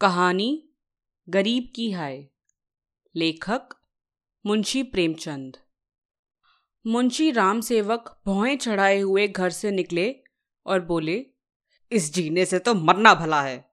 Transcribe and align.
कहानी 0.00 0.68
गरीब 1.28 1.72
की 1.76 1.90
हाय। 1.92 2.26
लेखक 3.14 3.68
मुंशी 4.46 4.82
प्रेमचंद। 4.82 5.56
मुंशी 6.86 7.30
राम 7.30 7.60
सेवक 7.60 8.20
भौएँ 8.26 8.56
चढ़ाए 8.56 9.00
हुए 9.00 9.28
घर 9.28 9.50
से 9.50 9.70
निकले 9.70 10.16
और 10.66 10.80
बोले, 10.80 11.26
इस 11.92 12.14
जीने 12.14 12.44
से 12.44 12.58
तो 12.58 12.74
मरना 12.74 13.14
भला 13.14 13.42
है। 13.42 13.70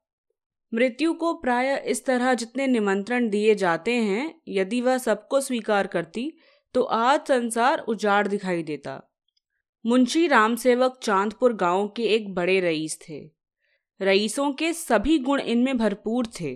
मृत्यु 0.74 1.14
को 1.14 1.34
प्राय 1.34 1.84
इस 1.88 2.06
तरह 2.06 2.34
जितने 2.34 2.68
निमंत्रण 2.68 3.30
दिए 3.30 3.56
जाते 3.56 3.96
हैं, 3.96 4.42
यदि 4.48 4.82
वह 4.82 4.98
सबको 4.98 5.42
स्वीकार 5.42 5.88
करती 5.88 6.38
तो 6.74 6.82
आज 6.82 7.28
संसार 7.28 7.80
उजाड़ 7.80 8.28
दिखाई 8.28 8.64
देता। 8.64 9.02
मुंशी 9.86 10.28
राम 10.28 10.56
सेवक 10.56 11.00
चांदपुर 11.04 11.54
गाँव 11.54 11.88
के 11.88 12.04
एक 12.04 12.34
बड़े 12.36 12.60
रईस 12.60 13.00
थे। 13.10 13.35
रईसों 14.00 14.52
के 14.52 14.72
सभी 14.74 15.18
गुण 15.20 15.40
इनमें 15.40 15.78
भरपूर 15.78 16.28
थे। 16.40 16.56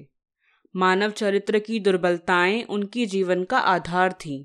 मानव 0.75 1.11
चरित्र 1.11 1.59
की 1.59 1.79
दुर्बलताएँ 1.79 2.61
उनकी 2.63 3.05
जीवन 3.05 3.43
का 3.43 3.57
आधार 3.57 4.13
थीं। 4.21 4.43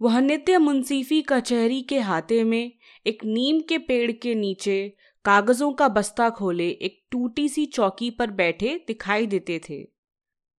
वह 0.00 0.18
नित्य 0.20 0.58
मुंसीफी 0.58 1.20
कचहरी 1.22 1.80
के 1.82 1.98
हाथे 1.98 2.42
में 2.44 2.72
एक 3.06 3.24
नीम 3.24 3.60
के 3.60 3.78
पेड़ 3.78 4.10
के 4.12 4.34
नीचे 4.34 4.96
कागजों 5.24 5.72
का 5.72 5.88
बस्ता 5.88 6.28
खोले 6.30 6.68
एक 6.68 7.00
टूटी 7.10 7.48
सी 7.48 7.64
चौकी 7.66 8.10
पर 8.10 8.30
बैठे 8.30 8.74
दिखाई 8.86 9.26
देते 9.26 9.60
थे। 9.68 9.82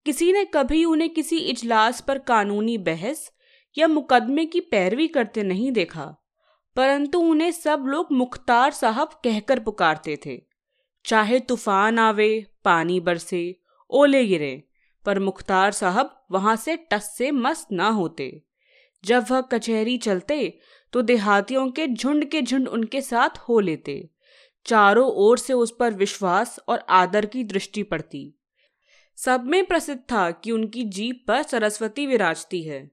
किसी 0.05 0.31
ने 0.34 0.43
कभी 0.45 0.84
उन्हें 0.85 1.09
किसी 1.09 1.37
इजलास 1.39 2.01
पर 2.01 2.17
कानूनी 2.20 2.77
बहस 2.77 3.29
या 3.77 3.87
मुकदमे 3.87 4.45
की 4.45 4.59
पैरवी 4.62 5.07
करते 5.07 5.43
नहीं 5.43 5.71
देखा, 5.71 6.05
परंतु 6.75 7.20
उन्हें 7.21 7.51
सब 7.51 7.84
लोग 7.87 8.12
मुख्तार 8.12 8.71
साहब 8.71 9.20
कहकर 9.23 9.59
पुकारते 9.59 10.17
थे। 10.25 10.35
चाहे 11.05 11.39
तूफ़ान 11.39 11.99
आवे, 11.99 12.45
पानी 12.63 12.99
बरसे, 12.99 13.55
ओले 13.89 14.25
गिरे, 14.25 14.63
पर 15.05 15.19
मुख्तार 15.19 15.71
साहब 15.71 16.15
वहाँ 16.31 16.55
से 16.55 16.75
टस 16.91 17.13
से 17.17 17.31
मस्त 17.31 17.71
ना 17.71 17.87
होते। 17.89 18.41
जब 19.03 19.25
वह 19.31 19.41
कचहरी 19.41 19.97
चलते 19.97 20.57
तो 20.93 21.01
देहातियों 21.01 21.70
के 21.71 21.87
झुंड 21.87 22.25
के 22.25 22.41
झुंड 22.41 22.67
उनके 22.67 23.01
साथ 23.01 23.37
हो 23.39 23.59
लेते। 23.59 24.09
चारों 24.65 25.07
ओर 25.07 25.37
से 25.37 25.53
उस 25.53 25.75
पर 25.79 25.93
विश्वास 25.93 26.59
और 26.67 26.85
आदर 26.89 27.25
की 27.25 27.43
दृष्टि 27.43 27.84
पड़ती। 27.84 28.31
सब 29.17 29.43
में 29.45 29.65
प्रसिद्ध 29.65 29.99
था 30.12 30.29
कि 30.31 30.51
उनकी 30.51 30.84
जीप 30.84 31.23
पर 31.27 31.43
सरस्वती 31.43 32.05
विराजती 32.07 32.63
है। 32.63 32.90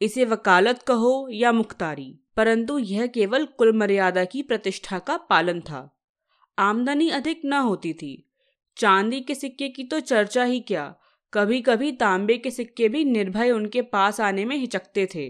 इसे 0.00 0.24
वकालत 0.24 0.82
कहो 0.82 1.28
या 1.30 1.52
मुख्तारी, 1.52 2.20
परंतु 2.36 2.78
यह 2.78 3.06
केवल 3.06 3.44
कुल 3.46 3.76
मर्यादा 3.76 4.24
की 4.24 4.42
प्रतिष्ठा 4.42 4.98
का 4.98 5.16
पालन 5.16 5.60
था। 5.60 5.80
आमदनी 6.58 7.08
अधिक 7.10 7.40
न 7.44 7.52
होती 7.52 7.92
थी। 7.92 8.26
चांदी 8.76 9.20
के 9.20 9.34
सिक्के 9.34 9.68
की 9.68 9.84
तो 9.84 10.00
चर्चा 10.00 10.44
ही 10.44 10.60
क्या 10.60 10.94
कभी 11.32 11.60
कभी 11.60 11.92
तांबे 11.92 12.36
के 12.36 12.50
सिक्के 12.50 12.88
भी 12.88 13.04
निर्भय 13.04 13.50
उनके 13.50 13.82
पास 13.82 14.20
आने 14.20 14.44
में 14.44 14.56
हिचकते 14.56 15.08
थे। 15.14 15.28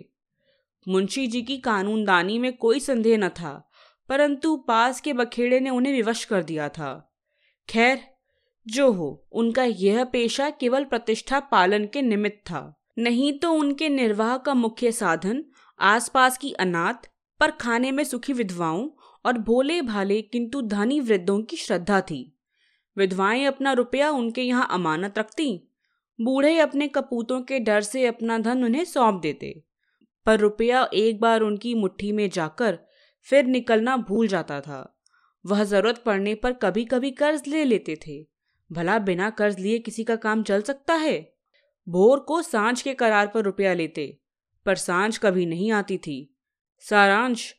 मुंशी 0.86 1.26
जी 1.26 1.42
की 1.42 1.56
कानूनदानी 1.58 2.38
में 2.38 2.52
कोई 2.52 2.80
संदेह 2.80 3.18
न 3.18 3.28
था, 3.28 3.70
परंतु 4.08 4.56
पास 4.56 5.00
के 5.00 5.12
बखेड़े 5.12 5.60
ने 5.60 5.70
उन्हें 5.70 5.92
विवश 5.92 6.24
कर 6.24 6.42
दिया 6.42 6.68
था। 6.68 7.18
खैर, 7.68 8.00
जो 8.66 8.90
हो, 8.92 9.28
उनका 9.32 9.64
यह 9.64 10.04
पेशा 10.04 10.50
केवल 10.50 10.84
प्रतिष्ठा 10.84 11.40
पालन 11.40 11.86
के 11.86 12.02
निमित्त 12.02 12.38
था, 12.46 12.80
नहीं 12.98 13.32
तो 13.38 13.52
उनके 13.52 13.88
निर्वाह 13.88 14.36
का 14.36 14.54
मुख्य 14.54 14.92
साधन, 14.92 15.44
आसपास 15.80 16.38
की 16.38 16.52
अनाथ, 16.52 17.08
पर 17.40 17.50
खाने 17.50 17.90
में 17.92 18.04
सुखी 18.04 18.32
विधवाओं 18.32 18.88
और 19.24 19.38
भोले 19.38 19.80
भाले 19.82 20.22
किंतु 20.22 20.60
धनी 20.62 21.00
वृद्धों 21.00 21.42
की 21.42 21.56
श्रद्धा 21.56 22.00
थी। 22.00 22.36
विधवाएँ 22.96 23.44
अपना 23.44 23.72
रुपया 23.72 24.10
उनके 24.10 24.42
यहाँ 24.42 24.68
अमानत 24.70 25.18
रखती, 25.18 25.68
बूढ़े 26.18 26.58
अपने 26.58 26.88
कपूतों 26.88 27.40
के 27.42 27.58
डर 27.58 27.80
से 27.80 28.06
अपना 28.06 28.38
धन 28.38 28.64
उन्हें 28.64 28.84
सौंप 28.84 29.20
देते, 29.22 29.62
पर 30.26 30.38
रुपया 30.38 30.88
एक 30.94 31.20
बार 31.20 31.40
उनकी 31.40 31.74
मुट्ठी 31.74 32.12
में 32.12 32.28
जाकर 32.30 32.78
फिर 33.26 33.44
निकलना 33.44 33.96
भूल 33.96 34.28
जाता 34.28 34.60
था। 34.60 34.98
वह 35.46 35.64
ज़रूरत 35.64 35.98
पड़ने 35.98 36.34
पर 36.34 36.52
कभी 36.52 36.84
कभी 36.84 37.10
कर्ज 37.10 37.42
ले 37.48 37.64
लेते 37.64 37.98
थे। 38.06 38.26
भला 38.70 38.98
बिना 38.98 39.30
कर्ज 39.30 39.58
लिए 39.58 39.78
किसी 39.78 40.04
का 40.04 40.16
काम 40.16 40.42
चल 40.42 40.62
सकता 40.62 40.94
है? 40.94 41.32
भोर 41.86 42.20
को 42.20 42.42
साँझ 42.42 42.80
के 42.82 42.94
करार 42.94 43.26
पर 43.26 43.42
रुपया 43.42 43.74
लेते, 43.74 44.18
पर 44.66 44.74
साँझ 44.74 45.18
कभी 45.18 45.46
नहीं 45.46 45.72
आती 45.72 45.98
थी। 45.98 46.34
सारांश 46.80 47.54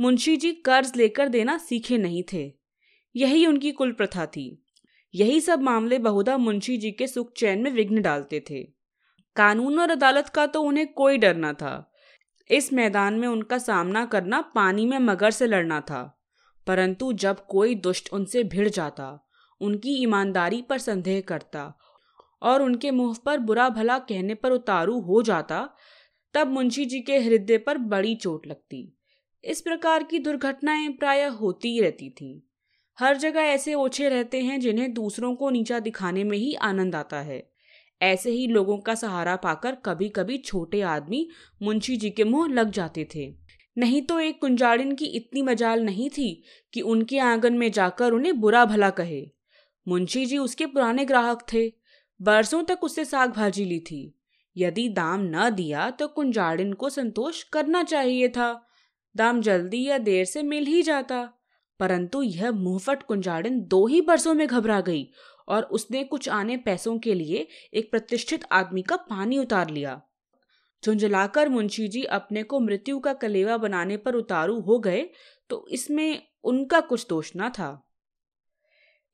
मुंशी 0.00 0.36
जी 0.36 0.52
कर्ज 0.52 0.92
लेकर 0.96 1.28
देना 1.28 1.58
सीखे 1.58 1.98
नहीं 1.98 2.22
थे। 2.32 2.54
यही 3.16 3.46
उनकी 3.46 3.72
कुल 3.72 3.92
प्रथा 3.92 4.26
थी। 4.26 4.62
यही 5.14 5.40
सब 5.40 5.62
मामले 5.62 5.98
बहुधा 5.98 6.36
मुंशी 6.36 6.76
जी 6.76 6.90
के 6.90 7.06
सुख 7.06 7.32
चैन 7.32 7.62
में 7.62 7.70
विघ्न 7.70 8.02
डालते 8.02 8.44
थे। 8.50 8.62
कानून 9.36 9.80
और 9.80 9.90
अदालत 9.90 10.28
का 10.28 10.46
तो 10.46 10.62
उन्हें 10.62 10.92
कोई 10.92 11.18
डर 11.18 11.36
न 11.36 11.52
था। 11.52 11.92
इस 12.50 12.72
मैदान 12.72 13.14
में 13.14 13.28
उनका 13.28 13.58
सामना 13.58 14.04
करना 14.04 14.40
पानी 14.40 14.86
में 14.86 14.98
मगर 14.98 15.30
से 15.30 15.46
लड़ना 15.46 15.80
था। 15.80 16.22
परंतु 16.66 17.12
जब 17.12 17.46
कोई 17.46 17.74
दुष्ट 17.74 18.08
उनसे 18.12 18.44
भिड़ 18.44 18.68
जाता, 18.68 19.28
उनकी 19.60 20.02
ईमानदारी 20.02 20.62
पर 20.62 20.78
संदेह 20.78 21.20
करता 21.20 21.78
और 22.42 22.62
उनके 22.62 22.90
मुँह 22.90 23.16
पर 23.24 23.38
बुरा 23.38 23.68
भला 23.68 23.98
कहने 23.98 24.34
पर 24.34 24.50
उतारू 24.50 25.00
हो 25.00 25.22
जाता, 25.22 25.68
तब 26.34 26.46
मुंशी 26.46 26.84
जी 26.84 27.00
के 27.00 27.18
हृदय 27.18 27.58
पर 27.58 27.78
बड़ी 27.78 28.14
चोट 28.14 28.46
लगती। 28.46 28.95
इस 29.46 29.60
प्रकार 29.60 30.02
की 30.02 30.18
दुर्घटनाएँ 30.18 30.88
प्राय 30.88 31.24
होती 31.24 31.68
ही 31.68 31.80
रहती 31.80 32.10
थी। 32.10 32.48
हर 33.00 33.16
जगह 33.16 33.40
ऐसे 33.40 33.74
ओछे 33.74 34.08
रहते 34.08 34.40
हैं 34.40 34.60
जिन्हें 34.60 34.94
दूसरों 34.94 35.34
को 35.34 35.50
नीचा 35.50 35.78
दिखाने 35.78 36.24
में 36.24 36.38
ही 36.38 36.54
आनंद 36.54 36.94
आता 36.94 37.20
है। 37.20 37.50
ऐसे 38.02 38.30
ही 38.30 38.46
लोगों 38.46 38.78
का 38.78 38.94
सहारा 38.94 39.36
पाकर 39.36 39.74
कभी 39.74 40.08
कभी 40.08 40.38
छोटे 40.38 40.80
आदमी 40.80 41.28
मुंशी 41.62 41.96
जी 41.96 42.10
के 42.10 42.24
मुँह 42.24 42.52
लग 42.52 42.70
जाते 42.70 43.08
थे। 43.14 43.34
नहीं 43.78 44.02
तो 44.02 44.20
एक 44.20 44.40
कुंजाड़िन 44.40 44.94
की 44.94 45.04
इतनी 45.04 45.42
मजाल 45.42 45.82
नहीं 45.82 46.10
थी 46.10 46.44
कि 46.72 46.80
उनके 46.80 47.18
आँगन 47.18 47.54
में 47.54 47.72
जाकर 47.72 48.12
उन्हें 48.12 48.40
बुरा 48.40 48.64
भला 48.64 48.90
कहे। 48.90 49.30
मुंशी 49.88 50.26
जी 50.26 50.38
उसके 50.38 50.66
पुराने 50.66 51.04
ग्राहक 51.04 51.46
थे। 51.52 51.72
बरसों 52.22 52.62
तक 52.62 52.78
उससे 52.82 53.04
साग 53.04 53.30
भाजी 53.30 53.64
ली 53.64 53.80
थी। 53.80 54.18
यदि 54.56 54.88
दाम 54.88 55.20
न 55.22 55.50
दिया 55.50 55.90
तो 55.90 56.08
कुंजाड़िन 56.08 56.72
को 56.72 56.90
संतोष 56.90 57.42
करना 57.42 57.82
चाहिए 57.82 58.28
था। 58.28 58.65
दाम 59.16 59.40
जल्दी 59.40 59.82
या 59.84 59.98
देर 59.98 60.24
से 60.24 60.42
मिल 60.42 60.66
ही 60.66 60.82
जाता। 60.82 61.22
परंतु 61.80 62.22
यह 62.22 62.50
मुहफट 62.50 63.02
कुंजाड़िन 63.02 63.60
दो 63.60 63.86
ही 63.86 64.00
बरसों 64.00 64.34
में 64.34 64.46
घबरा 64.46 64.80
गई 64.80 65.06
और 65.48 65.62
उसने 65.62 66.04
कुछ 66.04 66.28
आने 66.28 66.56
पैसों 66.56 66.98
के 66.98 67.14
लिए 67.14 67.46
एक 67.74 67.90
प्रतिष्ठित 67.90 68.44
आदमी 68.52 68.82
का 68.82 68.96
पानी 68.96 69.38
उतार 69.38 69.70
लिया। 69.70 70.00
झुंझलाकर 70.82 71.48
मुंशी 71.48 71.88
जी 71.88 72.02
अपने 72.02 72.42
को 72.42 72.60
मृत्यु 72.60 72.98
का 72.98 73.12
कलेवा 73.12 73.56
बनाने 73.56 73.96
पर 73.96 74.14
उतारू 74.14 74.60
हो 74.60 74.78
गए 74.78 75.02
तो 75.50 75.66
इसमें 75.70 76.22
उनका 76.44 76.80
कुछ 76.80 77.06
दोष 77.08 77.34
ना 77.36 77.48
था। 77.48 77.70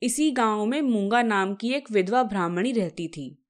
इसी 0.03 0.31
गाँव 0.31 0.65
में 0.67 0.81
मूँगा 0.83 1.23
नाम 1.23 1.55
की 1.55 1.73
एक 1.73 1.91
विधवा 1.91 2.23
ब्राह्मणी 2.23 2.73
रहती 2.73 3.09
थी। 3.09 3.45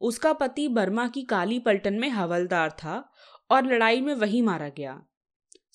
उसका 0.00 0.32
पति 0.32 0.68
बर्मा 0.68 1.06
की 1.08 1.22
काली 1.22 1.58
पलटन 1.58 1.94
में 1.94 2.08
हवलदार 2.08 2.70
था 2.70 3.12
और 3.50 3.66
लड़ाई 3.66 4.00
में 4.00 4.14
वही 4.14 4.42
मारा 4.42 4.68
गया। 4.68 5.00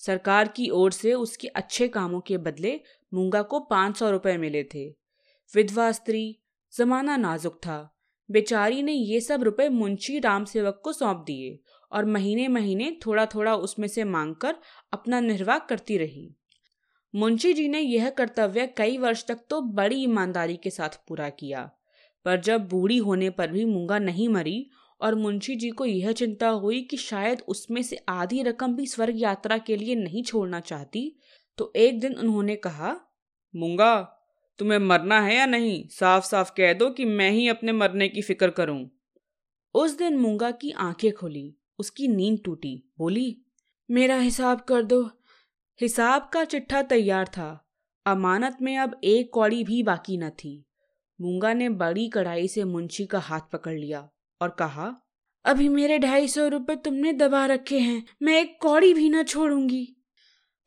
सरकार 0.00 0.48
की 0.48 0.68
ओर 0.70 0.92
से 0.92 1.12
उसके 1.14 1.48
अच्छे 1.48 1.88
कामों 1.88 2.20
के 2.20 2.38
बदले 2.38 2.80
मूँगा 3.12 3.42
को 3.42 3.60
पाँच 3.60 3.96
सौ 3.96 4.10
रुपए 4.10 4.36
मिले 4.36 4.62
थे। 4.64 4.88
विधवा 5.54 5.90
स्त्री, 5.92 6.38
जमाना 6.72 7.16
नाजुक 7.16 7.56
था। 7.56 7.92
बेचारी 8.28 8.82
ने 8.82 8.92
ये 8.92 9.20
सब 9.20 9.42
रुपए 9.42 9.68
मुंशी 9.68 10.18
राम 10.18 10.44
सेवक 10.44 10.80
को 10.84 10.92
सौंप 10.92 11.24
दिए 11.26 11.58
और 11.92 12.04
महीने 12.04 12.48
महीने 12.48 12.90
थोड़ा 13.06 13.26
थोड़ा 13.26 13.54
उसमें 13.56 13.86
से 13.88 14.04
मांगकर 14.04 14.54
अपना 14.92 15.20
निर्वाह 15.20 15.58
करती 15.58 15.98
रही। 15.98 16.28
मुंशी 17.14 17.52
जी 17.52 17.68
ने 17.68 17.80
यह 17.80 18.10
कर्तव्य 18.10 18.66
कई 18.66 18.98
वर्ष 18.98 19.24
तक 19.26 19.38
तो 19.50 19.60
बड़ी 19.60 20.02
ईमानदारी 20.02 20.56
के 20.56 20.70
साथ 20.70 20.98
पूरा 21.08 21.28
किया, 21.28 21.70
पर 22.26 22.40
जब 22.40 22.68
बूढ़ी 22.68 22.96
होने 22.98 23.30
पर 23.30 23.50
भी 23.50 23.64
मूँगा 23.64 23.98
नहीं 23.98 24.28
मरी 24.28 24.68
और 25.00 25.14
मुंशी 25.14 25.56
जी 25.56 25.70
को 25.70 25.84
यह 25.84 26.12
चिंता 26.12 26.48
हुई 26.48 26.82
कि 26.82 26.96
शायद 26.96 27.42
उसमें 27.48 27.82
से 27.82 27.96
आधी 28.08 28.42
रकम 28.42 28.76
भी 28.76 28.86
स्वर्ग 28.86 29.14
यात्रा 29.16 29.58
के 29.58 29.76
लिए 29.76 29.94
नहीं 29.94 30.22
छोड़ना 30.22 30.60
चाहती। 30.60 31.16
तो 31.58 31.72
एक 31.76 32.00
दिन 32.00 32.14
उन्होंने 32.14 32.56
कहा, 32.56 32.96
मूँगा, 33.56 34.02
तुम्हें 34.58 34.78
मरना 34.78 35.20
है 35.20 35.36
या 35.36 35.46
नहीं? 35.46 35.88
साफ़ 35.88 36.24
साफ़ 36.24 36.50
कह 36.56 36.72
दो 36.72 36.90
कि 36.90 37.04
मैं 37.04 37.30
ही 37.30 37.48
अपने 37.48 37.72
मरने 37.72 38.08
की 38.08 38.22
फ़िक्र 38.22 38.50
करूँ। 38.50 38.90
उस 39.74 39.98
दिन 39.98 40.16
मूँगा 40.16 40.50
की 40.50 40.70
आँखें 40.70 41.12
खुली, 41.12 41.56
उसकी 41.78 42.08
नींद 42.08 42.40
टूटी। 42.44 42.92
बोली, 42.98 43.42
मेरा 43.90 44.16
हिसाब 44.16 44.60
कर 44.60 44.82
दो। 44.82 45.10
हिसाब 45.80 46.30
का 46.32 46.44
चिट्ठा 46.44 46.82
तैयार 46.82 47.28
था। 47.28 47.68
अमानत 48.06 48.58
में 48.62 48.78
अब 48.78 49.00
एक 49.04 49.30
कौड़ी 49.32 49.64
भी 49.64 49.82
बाकी 49.82 50.16
न 50.16 50.30
थी। 50.30 50.66
मूँगा 51.20 51.52
ने 51.52 51.68
बड़ी 51.68 52.08
कड़ाई 52.08 52.48
से 52.48 52.64
मुंशी 52.64 53.06
का 53.06 53.18
हाथ 53.18 53.40
पकड़ 53.52 53.78
लिया। 53.78 54.10
और 54.40 54.50
कहा, 54.50 55.02
अभी 55.44 55.68
मेरे 55.68 55.98
ढाई 55.98 56.28
सौ 56.28 56.48
रुपये 56.48 56.76
तुमने 56.76 57.12
दबा 57.12 57.46
रखे 57.46 57.78
हैं, 57.78 58.06
मैं 58.22 58.40
एक 58.40 58.58
कौड़ी 58.62 58.94
भी 58.94 59.10
न 59.10 59.22
छोड़ूँगी। 59.22 59.96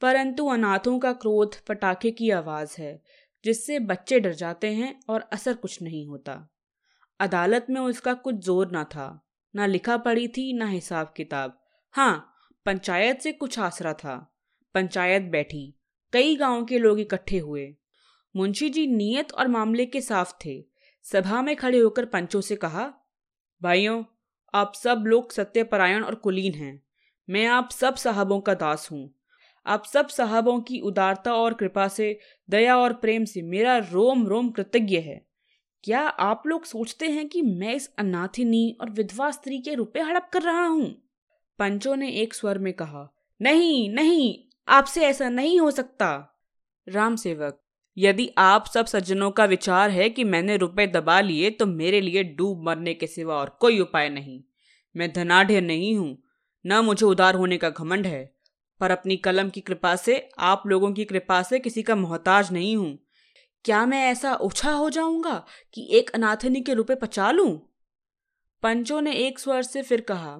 परंतु 0.01 0.48
अनाथों 0.48 1.00
का 1.00 1.13
क्रोध 1.13 1.56
पटाखे 1.60 2.12
की 2.12 2.30
आवाज़ 2.30 2.81
है, 2.81 3.04
जिससे 3.45 3.80
बच्चे 3.80 4.19
डर 4.19 4.33
जाते 4.33 4.68
हैं 4.68 5.00
और 5.10 5.21
असर 5.21 5.54
कुछ 5.54 5.81
नहीं 5.81 6.07
होता। 6.07 6.56
अदालत 7.19 7.66
में 7.69 7.81
उसका 7.81 8.13
कुछ 8.13 8.36
ज़ोर 8.36 8.71
ना 8.71 8.83
था, 8.83 9.27
ना 9.56 9.66
लिखा 9.66 9.98
पड़ी 9.98 10.27
थी, 10.27 10.54
ना 10.54 10.68
हिसाब 10.68 11.13
किताब। 11.18 11.62
हाँ 11.92 12.33
पंचायत 12.66 13.21
से 13.21 13.31
कुछ 13.31 13.60
आसरा 13.60 13.94
था। 13.94 14.36
पंचायत 14.74 15.21
बैठी, 15.21 15.80
कई 16.13 16.36
गाँव 16.36 16.66
के 16.66 16.80
लोग 16.80 17.00
इकट्ठे 17.00 17.38
हुए। 17.38 17.75
मुंशी 18.36 18.69
जी 18.69 18.88
नियत 18.88 19.31
और 19.31 19.48
मामले 19.48 19.86
के 19.86 20.01
साफ़ 20.01 20.33
थे। 20.45 20.66
सभा 21.04 21.42
में 21.42 21.56
खड़े 21.56 21.80
होकर 21.80 22.06
पंचों 22.06 22.42
से 22.42 22.56
कहा 22.56 22.94
भाइयों, 23.64 24.04
आप 24.54 24.74
सब 24.76 25.04
लोग 25.08 25.32
सत्यपरायण 25.32 26.04
और 26.04 26.16
कुलीन 26.16 26.54
हैं। 26.54 26.84
मैं 27.30 27.46
आप 27.46 27.70
सब 27.72 27.96
साहबों 27.96 28.42
का 28.42 28.54
दास 28.54 28.90
हूँ। 28.92 29.16
आप 29.66 29.86
सब 29.86 30.08
साहबों 30.08 30.62
की 30.62 30.80
उदारता 30.80 31.34
और 31.34 31.54
कृपा 31.54 31.88
से, 31.88 32.20
दया 32.50 32.78
और 32.78 32.94
प्रेम 32.94 33.26
से 33.26 33.42
मेरा 33.42 33.78
रोम 33.78 34.28
रोम 34.28 34.50
कृतज्ञ 34.50 34.98
है। 34.98 35.26
क्या 35.84 36.02
आप 36.02 36.44
लोग 36.48 36.66
सोचते 36.66 37.10
हैं 37.10 37.28
कि 37.30 37.42
मैं 37.42 37.76
इस 37.76 37.94
अनाथिनी 37.98 38.78
और 38.82 38.90
विधवा 38.90 39.32
स्त्री 39.32 39.60
के 39.60 39.74
रुपए 39.74 40.00
हड़प 40.00 40.30
कर 40.34 40.42
रहा 40.42 40.66
हूँ? 40.66 41.10
पंचों 41.60 41.96
ने 41.96 42.12
एक 42.12 42.34
स्वर 42.34 42.58
में 42.58 42.74
कहा, 42.74 43.14
नहीं 43.42 43.90
नहीं, 43.90 44.44
आपसे 44.68 45.02
ऐसा 45.02 45.30
नहीं 45.30 45.60
हो 45.60 45.72
सकता। 45.72 46.40
राम 46.90 47.16
सेवक 47.16 47.62
यदि 48.00 48.30
आप 48.38 48.66
सब 48.66 48.86
सज्जनों 48.86 49.30
का 49.31 49.46
विचार 49.46 49.90
है 49.90 50.10
कि 50.10 50.24
मैंने 50.24 50.57
रुपए 50.57 50.88
दबा 50.88 51.19
लिए 51.22 51.50
तो 51.50 51.66
मेरे 51.66 52.01
लिए 52.01 52.24
डूब 52.24 52.63
मरने 52.63 52.94
के 52.94 53.07
सिवा 53.07 53.36
और 53.36 53.57
कोई 53.62 53.80
उपाय 53.80 54.10
नहीं। 54.10 54.42
मैं 54.96 55.12
धनाढ़ 55.13 55.51
नहीं 55.51 55.96
हूँ, 55.96 56.18
न 56.66 56.80
मुझे 56.80 57.06
उदार 57.06 57.36
होने 57.36 57.57
का 57.57 57.69
घमंड 57.69 58.07
है, 58.07 58.24
पर 58.81 58.92
अपनी 58.92 59.18
कलम 59.18 59.50
की 59.50 59.62
कृपा 59.62 59.96
से, 59.96 60.30
आप 60.40 60.63
लोगों 60.68 60.92
की 60.94 61.06
कृपा 61.06 61.42
से 61.44 61.60
किसी 61.60 61.84
का 61.84 61.96
मोहताज 61.96 62.51
नहीं 62.51 62.75
हूँ। 62.78 62.98
क्या 63.66 63.86
मैं 63.86 64.06
ऐसा 64.07 64.34
ओछा 64.36 64.72
हो 64.72 64.90
जाऊँगा 64.90 65.44
कि 65.74 65.88
एक 65.92 66.10
अनाथनी 66.10 66.62
के 66.62 66.74
रुपए 66.74 66.95
पचा 66.95 67.31
लूँ? 67.31 67.50
पंचों 68.63 69.02
ने 69.02 69.13
एक 69.13 69.40
स्वर 69.40 69.62
से 69.62 69.81
फिर 69.81 70.02
कहा, 70.02 70.38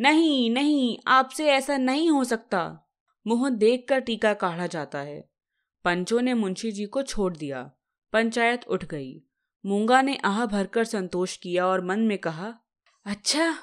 नहीं 0.00 0.50
नहीं, 0.50 0.98
आपसे 1.06 1.46
ऐसा 1.46 1.76
नहीं 1.76 2.10
हो 2.10 2.24
सकता। 2.24 2.90
मुँह 3.26 3.48
देखकर 3.50 4.00
टीका 4.00 4.34
काढ़ा 4.34 4.66
जाता 4.66 4.98
है। 4.98 5.33
पंचों 5.84 6.22
ने 6.22 6.34
मुंशी 6.34 6.72
जी 6.72 6.86
को 6.86 7.02
छोड़ 7.02 7.36
दिया। 7.36 7.72
पंचायत 8.12 8.64
उठ 8.68 8.84
गई। 8.84 9.22
मूँगा 9.66 10.02
ने 10.02 10.16
आह 10.16 10.46
भरकर 10.46 10.84
संतोष 10.84 11.36
किया 11.36 11.66
और 11.66 11.84
मन 11.84 12.00
में 12.00 12.18
कहा 12.18 12.54
अच्छा 13.04 13.58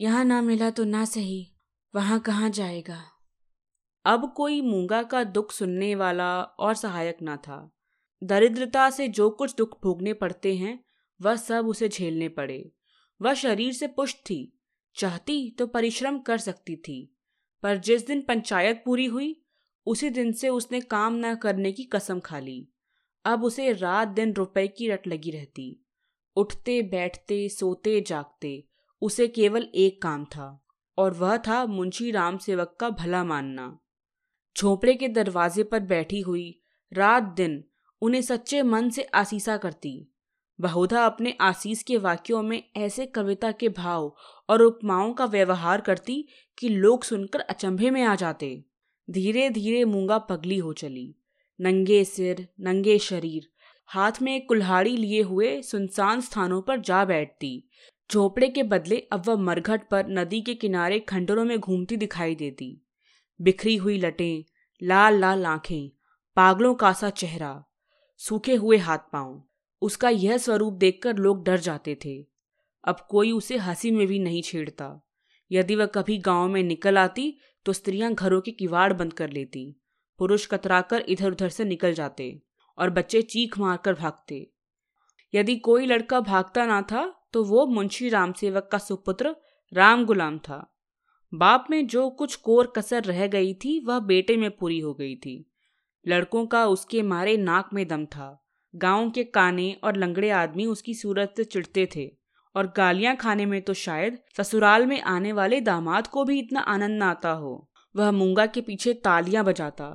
यहाँ 0.00 0.24
ना 0.24 0.42
मिला 0.42 0.70
तो 0.70 0.84
ना 0.84 1.04
सही। 1.04 1.54
वहाँ 1.94 2.20
कहाँ 2.20 2.50
जाएगा? 2.50 3.04
अब 4.04 4.34
कोई 4.36 4.60
मूँगा 4.60 5.02
का 5.02 5.24
दुख 5.24 5.52
सुनने 5.52 5.94
वाला 5.94 6.42
और 6.42 6.74
सहायक 6.74 7.22
ना 7.22 7.36
था। 7.36 7.76
दरिद्रता 8.24 8.90
से 8.90 9.08
जो 9.08 9.30
कुछ 9.30 9.54
दुख 9.54 9.82
भोगने 9.82 10.12
पड़ते 10.12 10.56
हैं, 10.56 10.84
वह 11.22 11.36
सब 11.36 11.66
उसे 11.66 11.88
झेलने 11.88 12.28
पड़े। 12.28 12.72
वह 13.22 13.34
शरीर 13.34 13.72
से 13.72 13.86
पुष्ट 13.86 14.16
थी। 14.16 14.60
चाहती 14.96 15.50
तो 15.50 15.66
परिश्रम 15.66 16.18
कर 16.18 16.38
सकती 16.38 16.76
थी। 16.76 17.16
पर 17.62 17.76
जिस 17.76 18.06
दिन 18.06 18.22
पंचायत 18.22 18.82
पूरी 18.86 19.06
हुई 19.06 19.43
उसी 19.86 20.10
दिन 20.10 20.32
से 20.32 20.48
उसने 20.48 20.80
काम 20.80 21.14
न 21.16 21.34
करने 21.34 21.72
की 21.72 21.84
कसम 21.84 22.20
खा 22.20 22.38
ली। 22.38 22.68
अब 23.24 23.44
उसे 23.44 23.72
रात 23.72 24.08
दिन 24.08 24.32
रुपए 24.32 24.68
की 24.68 24.88
रट 24.88 25.06
लगी 25.06 25.30
रहती। 25.30 25.86
उठते, 26.36 26.82
बैठते, 26.82 27.48
सोते, 27.48 28.00
जागते, 28.00 28.64
उसे 29.02 29.28
केवल 29.28 29.68
एक 29.74 30.02
काम 30.02 30.24
था, 30.24 30.66
और 30.98 31.14
वह 31.14 31.36
था 31.36 31.66
मुंशी 31.66 32.10
राम 32.10 32.38
सेवक 32.38 32.76
का 32.80 32.90
भला 32.90 33.24
मानना। 33.24 33.78
झोपड़े 34.58 34.94
के 34.94 35.08
दरवाजे 35.08 35.62
पर 35.62 35.80
बैठी 35.80 36.20
हुई 36.20 36.60
रात 36.92 37.22
दिन 37.22 37.64
उन्हें 38.00 38.22
सच्चे 38.22 38.62
मन 38.62 38.90
से 38.90 39.02
आसीसा 39.02 39.56
करती। 39.56 40.10
बहुधा 40.60 41.06
अपने 41.06 41.36
आशीष 41.40 41.82
के 41.82 41.96
वाक्यों 41.96 42.42
में 42.42 42.70
ऐसे 42.76 43.06
कविता 43.06 43.52
के 43.52 43.68
भाव 43.68 44.16
और 44.48 44.62
उपमाओं 44.62 45.12
का 45.12 45.24
व्यवहार 45.24 45.80
करती 45.80 46.28
कि 46.58 46.68
लोग 46.68 47.04
सुनकर 47.04 47.40
अचंभे 47.40 47.90
में 47.90 48.02
आ 48.02 48.14
जाते। 48.14 48.64
धीरे 49.10 49.50
धीरे 49.50 49.84
मूँगा 49.84 50.18
पगली 50.18 50.58
हो 50.58 50.72
चली। 50.72 51.16
नंगे 51.60 52.04
सिर, 52.04 52.48
नंगे 52.60 52.98
शरीर। 52.98 53.48
हाथ 53.86 54.12
में 54.22 54.36
एक 54.36 54.48
कुल्हाड़ी 54.48 54.96
लिए 54.96 55.22
हुए 55.22 55.62
सुनसान 55.62 56.20
स्थानों 56.20 56.62
पर 56.62 56.80
जा 56.80 57.04
बैठती। 57.04 57.68
झोपड़े 58.12 58.48
के 58.48 58.62
बदले 58.62 58.98
अब 59.12 59.22
वह 59.26 59.36
मरघट 59.36 59.88
पर 59.90 60.06
नदी 60.08 60.40
के 60.40 60.54
किनारे 60.54 60.98
खंडरों 60.98 61.44
में 61.44 61.58
घूमती 61.58 61.96
दिखाई 61.96 62.34
देती। 62.34 62.86
बिखरी 63.40 63.76
हुई 63.76 63.98
लटें, 63.98 64.44
लाल 64.82 65.18
लाल 65.18 65.46
आँखें, 65.46 65.90
पागलों 66.36 66.74
का 66.74 66.92
सा 66.92 67.10
चेहरा, 67.10 67.64
सूखे 68.16 68.54
हुए 68.54 68.76
हाथ 68.76 68.98
पाँव। 68.98 69.44
उसका 69.82 70.08
यह 70.08 70.36
स्वरूप 70.36 70.72
देखकर 70.72 71.16
लोग 71.16 71.44
डर 71.44 71.60
जाते 71.60 71.98
थे। 72.04 72.26
अब 72.84 73.06
कोई 73.10 73.32
उसे 73.32 73.56
हँसी 73.56 73.90
में 73.90 74.06
भी 74.06 74.18
नहीं 74.18 74.42
छेड़ता। 74.42 75.08
यदि 75.52 75.74
वह 75.74 75.86
कभी 75.86 76.18
गाँव 76.18 76.48
में 76.48 76.62
निकल 76.62 76.98
आती 76.98 77.38
तो 77.66 77.72
स्त्रियाँ 77.72 78.12
घरों 78.14 78.40
के 78.40 78.50
किवाड़ 78.50 78.92
बंद 78.92 79.12
कर 79.12 79.30
लेती, 79.30 79.64
पुरुष 80.20 80.46
कतराकर 80.46 81.04
इधर 81.08 81.30
उधर 81.30 81.48
से 81.48 81.64
निकल 81.64 81.94
जाते 81.94 82.42
और 82.78 82.90
बच्चे 82.90 83.22
चीख 83.22 83.58
मारकर 83.58 83.94
भागते। 83.94 84.46
यदि 85.34 85.56
कोई 85.56 85.86
लड़का 85.86 86.20
भागता 86.20 86.66
ना 86.66 86.80
था 86.82 87.04
तो 87.32 87.44
वो 87.44 87.66
मुंशी 87.66 88.08
राम 88.08 88.32
सेवक 88.32 88.68
का 88.72 88.78
सुपुत्र 88.78 89.34
राम 89.72 90.04
गुलाम 90.04 90.38
था। 90.38 90.58
बाप 91.32 91.66
में 91.70 91.86
जो 91.86 92.08
कुछ 92.10 92.34
कोर 92.36 92.72
कसर 92.76 93.04
रह 93.04 93.26
गई 93.26 93.54
थी, 93.54 93.78
वह 93.80 93.98
बेटे 93.98 94.36
में 94.36 94.50
पूरी 94.50 94.78
हो 94.80 94.92
गई 94.94 95.14
थी। 95.16 95.44
लड़कों 96.06 96.46
का 96.46 96.66
उसके 96.66 97.02
मारे 97.02 97.36
नाक 97.36 97.70
में 97.72 97.86
दम 97.88 98.04
था। 98.06 98.40
गाँव 98.74 99.10
के 99.10 99.24
काने 99.24 99.72
और 99.84 99.96
लंगड़े 99.96 100.30
आदमी 100.30 100.66
उसकी 100.66 100.94
सूरत 100.94 101.34
से 101.36 101.44
चिढ़ते 101.44 101.88
थे। 101.96 102.06
और 102.54 102.72
गालियाँ 102.76 103.14
खाने 103.16 103.46
में 103.46 103.60
तो 103.62 103.74
शायद 103.74 104.18
ससुराल 104.36 104.86
में 104.86 105.00
आने 105.02 105.32
वाले 105.32 105.60
दामाद 105.60 106.06
को 106.06 106.24
भी 106.24 106.38
इतना 106.38 106.60
आनंद 106.60 106.98
न 106.98 107.02
आता 107.02 107.30
हो। 107.30 107.70
वह 107.94 108.10
मूँगा 108.10 108.46
के 108.46 108.60
पीछे 108.60 108.92
तालियाँ 108.94 109.44
बजाता, 109.44 109.88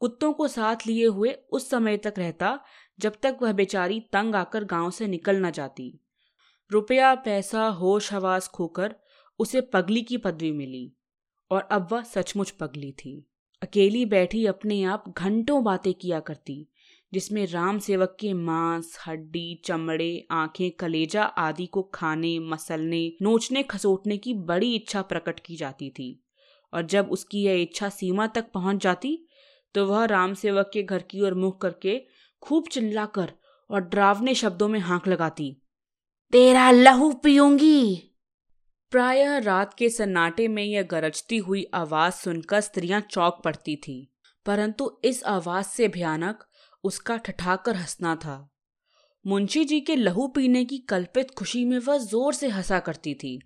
कुत्तों 0.00 0.32
को 0.32 0.48
साथ 0.48 0.86
लिए 0.86 1.06
हुए 1.06 1.32
उस 1.52 1.70
समय 1.70 1.96
तक 1.96 2.14
रहता 2.18 2.58
जब 2.98 3.16
तक 3.22 3.38
वह 3.42 3.52
बेचारी 3.52 4.00
तंग 4.12 4.34
आकर 4.34 4.64
गाँव 4.64 4.90
से 4.90 5.06
निकल 5.06 5.44
न 5.46 5.50
जाती। 5.50 5.98
रुपया, 6.70 7.14
पैसा, 7.14 7.66
होश, 7.66 8.12
हवास 8.12 8.48
खोकर 8.48 8.94
उसे 9.40 9.60
पगली 9.60 10.02
की 10.02 10.16
पदवी 10.16 10.52
मिली 10.52 10.92
और 11.50 11.68
अब 11.72 11.88
वह 11.92 12.02
सचमुच 12.04 12.50
पगली 12.50 12.92
थी। 12.92 13.24
अकेली 13.62 14.04
बैठी 14.06 14.44
अपने 14.46 14.82
आप 14.84 15.04
घंटों 15.08 15.62
बातें 15.64 15.92
किया 15.94 16.20
करती 16.20 16.66
जिसमें 17.12 17.46
राम 17.46 17.78
सेवक 17.78 18.16
के 18.20 18.32
मांस, 18.34 18.96
हड्डी, 19.06 19.60
चमड़े, 19.64 20.26
आँखें, 20.30 20.70
कलेजा 20.70 21.22
आदि 21.22 21.66
को 21.66 21.82
खाने, 21.94 22.38
मसलने, 22.40 23.06
नोचने, 23.22 23.62
खसोटने 23.62 24.16
की 24.16 24.34
बड़ी 24.34 24.74
इच्छा 24.74 25.02
प्रकट 25.04 25.40
की 25.40 25.56
जाती 25.56 25.90
थी। 25.90 26.10
और 26.72 26.86
जब 26.86 27.10
उसकी 27.10 27.42
यह 27.42 27.62
इच्छा 27.62 27.88
सीमा 27.88 28.26
तक 28.26 28.50
पहुँच 28.54 28.82
जाती 28.82 29.18
तो 29.74 29.84
वह 29.86 30.04
राम 30.04 30.34
सेवक 30.34 30.70
के 30.72 30.82
घर 30.82 31.02
की 31.02 31.20
ओर 31.20 31.34
मुख 31.34 31.60
करके 31.60 32.00
खूब 32.42 32.68
चिल्लाकर 32.68 33.32
और 33.70 33.80
डरावने 33.82 34.34
शब्दों 34.34 34.68
में 34.68 34.78
हाँक 34.80 35.08
लगाती, 35.08 35.50
तेरा 36.32 36.70
लहू 36.70 37.12
पीऊँगी! 37.14 37.94
प्रायः 38.92 39.36
रात 39.38 39.74
के 39.74 39.88
सन्नाटे 39.88 40.46
में 40.48 40.62
यह 40.64 40.82
गरजती 40.82 41.38
हुई 41.38 41.64
आवाज़ 41.74 42.14
सुनकर 42.14 42.60
स्त्रियाँ 42.60 43.00
चौक 43.10 43.40
पड़ती 43.44 43.76
थी, 43.76 43.96
परंतु 44.46 44.90
इस 45.04 45.22
आवाज़ 45.24 45.66
से 45.66 45.88
भयानक 45.88 46.44
उसका 46.88 47.16
ठठाकर 47.16 47.76
हंसना 47.76 48.14
था। 48.16 48.48
मुंशी 49.26 49.64
जी 49.64 49.80
के 49.80 49.96
लहू 49.96 50.26
पीने 50.28 50.64
की 50.64 50.78
कल्पित 50.78 51.30
खुशी 51.30 51.64
में 51.64 51.78
वह 51.78 51.98
ज़ोर 51.98 52.34
से 52.34 52.48
हंसा 52.48 52.78
करती 52.80 53.14
थी। 53.14 53.38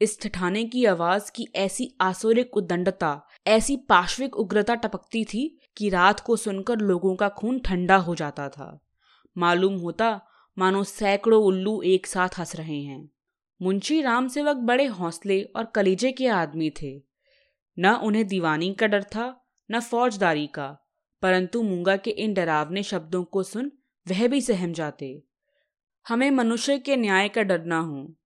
इस 0.00 0.20
ठठाने 0.20 0.64
की 0.64 0.84
आवाज़ 0.84 1.30
की 1.32 1.46
ऐसी 1.56 1.96
आसुरिक 2.00 2.56
उदंडता 2.56 3.20
ऐसी 3.46 3.76
पाश्विक 3.76 4.36
उग्रता 4.36 4.74
टपकती 4.74 5.24
थी 5.24 5.58
कि 5.76 5.88
रात 5.88 6.20
को 6.20 6.36
सुनकर 6.36 6.78
लोगों 6.78 7.16
का 7.16 7.28
खून 7.28 7.58
ठंडा 7.58 7.96
हो 7.96 8.14
जाता 8.14 8.48
था। 8.48 8.86
मालूम 9.38 9.76
होता, 9.76 10.20
मानो 10.58 10.84
सैकड़ों 10.84 11.42
उल्लू 11.44 11.82
एक 11.82 12.06
साथ 12.06 12.38
हंस 12.38 12.56
रहे 12.56 12.80
हैं। 12.82 13.08
मुंशी 13.62 14.00
राम 14.02 14.28
सेवक 14.28 14.56
बड़े 14.56 14.86
हौसले 14.86 15.42
और 15.42 15.64
कलीजे 15.64 16.12
के 16.12 16.28
आदमी 16.28 16.70
थे। 16.82 17.02
न 17.78 17.94
उन्हें 18.04 18.26
दीवानी 18.26 18.74
का 18.74 18.86
डर 18.86 19.02
था, 19.02 19.44
न 19.70 19.80
फौजदारी 19.80 20.46
का। 20.46 20.83
परंतु 21.24 21.62
मूँगा 21.62 21.96
के 21.96 22.10
इन 22.10 22.34
डरावने 22.34 22.82
शब्दों 22.82 23.24
को 23.24 23.42
सुन 23.42 23.72
वह 24.08 24.28
भी 24.28 24.40
सहम 24.40 24.72
जाते। 24.72 25.22
हमें 26.08 26.30
मनुष्य 26.30 26.78
के 26.78 26.96
न्याय 26.96 27.28
का 27.28 27.42
डर 27.42 27.64
ना 27.64 27.78
हो, 27.78 28.16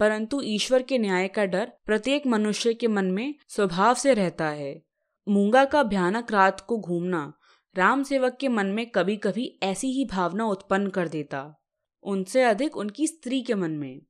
परंतु 0.00 0.42
ईश्वर 0.42 0.82
के 0.82 0.98
न्याय 0.98 1.28
का 1.28 1.44
डर 1.44 1.72
प्रत्येक 1.86 2.26
मनुष्य 2.26 2.74
के 2.74 2.88
मन 2.88 3.04
में 3.04 3.34
स्वभाव 3.48 3.94
से 3.94 4.14
रहता 4.14 4.48
है। 4.48 4.82
मूँगा 5.28 5.64
का 5.64 5.82
भयानक 5.82 6.32
रात 6.32 6.60
को 6.60 6.78
घूमना 6.78 7.32
राम 7.76 8.02
सेवक 8.02 8.36
के 8.40 8.48
मन 8.48 8.66
में 8.66 8.90
कभी 8.90 9.16
कभी 9.16 9.58
ऐसी 9.62 9.86
ही 9.86 10.04
भावना 10.04 10.46
उत्पन्न 10.46 10.88
कर 10.88 11.08
देता। 11.08 11.62
उनसे 12.02 12.42
अधिक 12.42 12.76
उनकी 12.76 13.06
स्त्री 13.06 13.42
के 13.42 13.54
मन 13.54 13.70
में। 13.70 14.02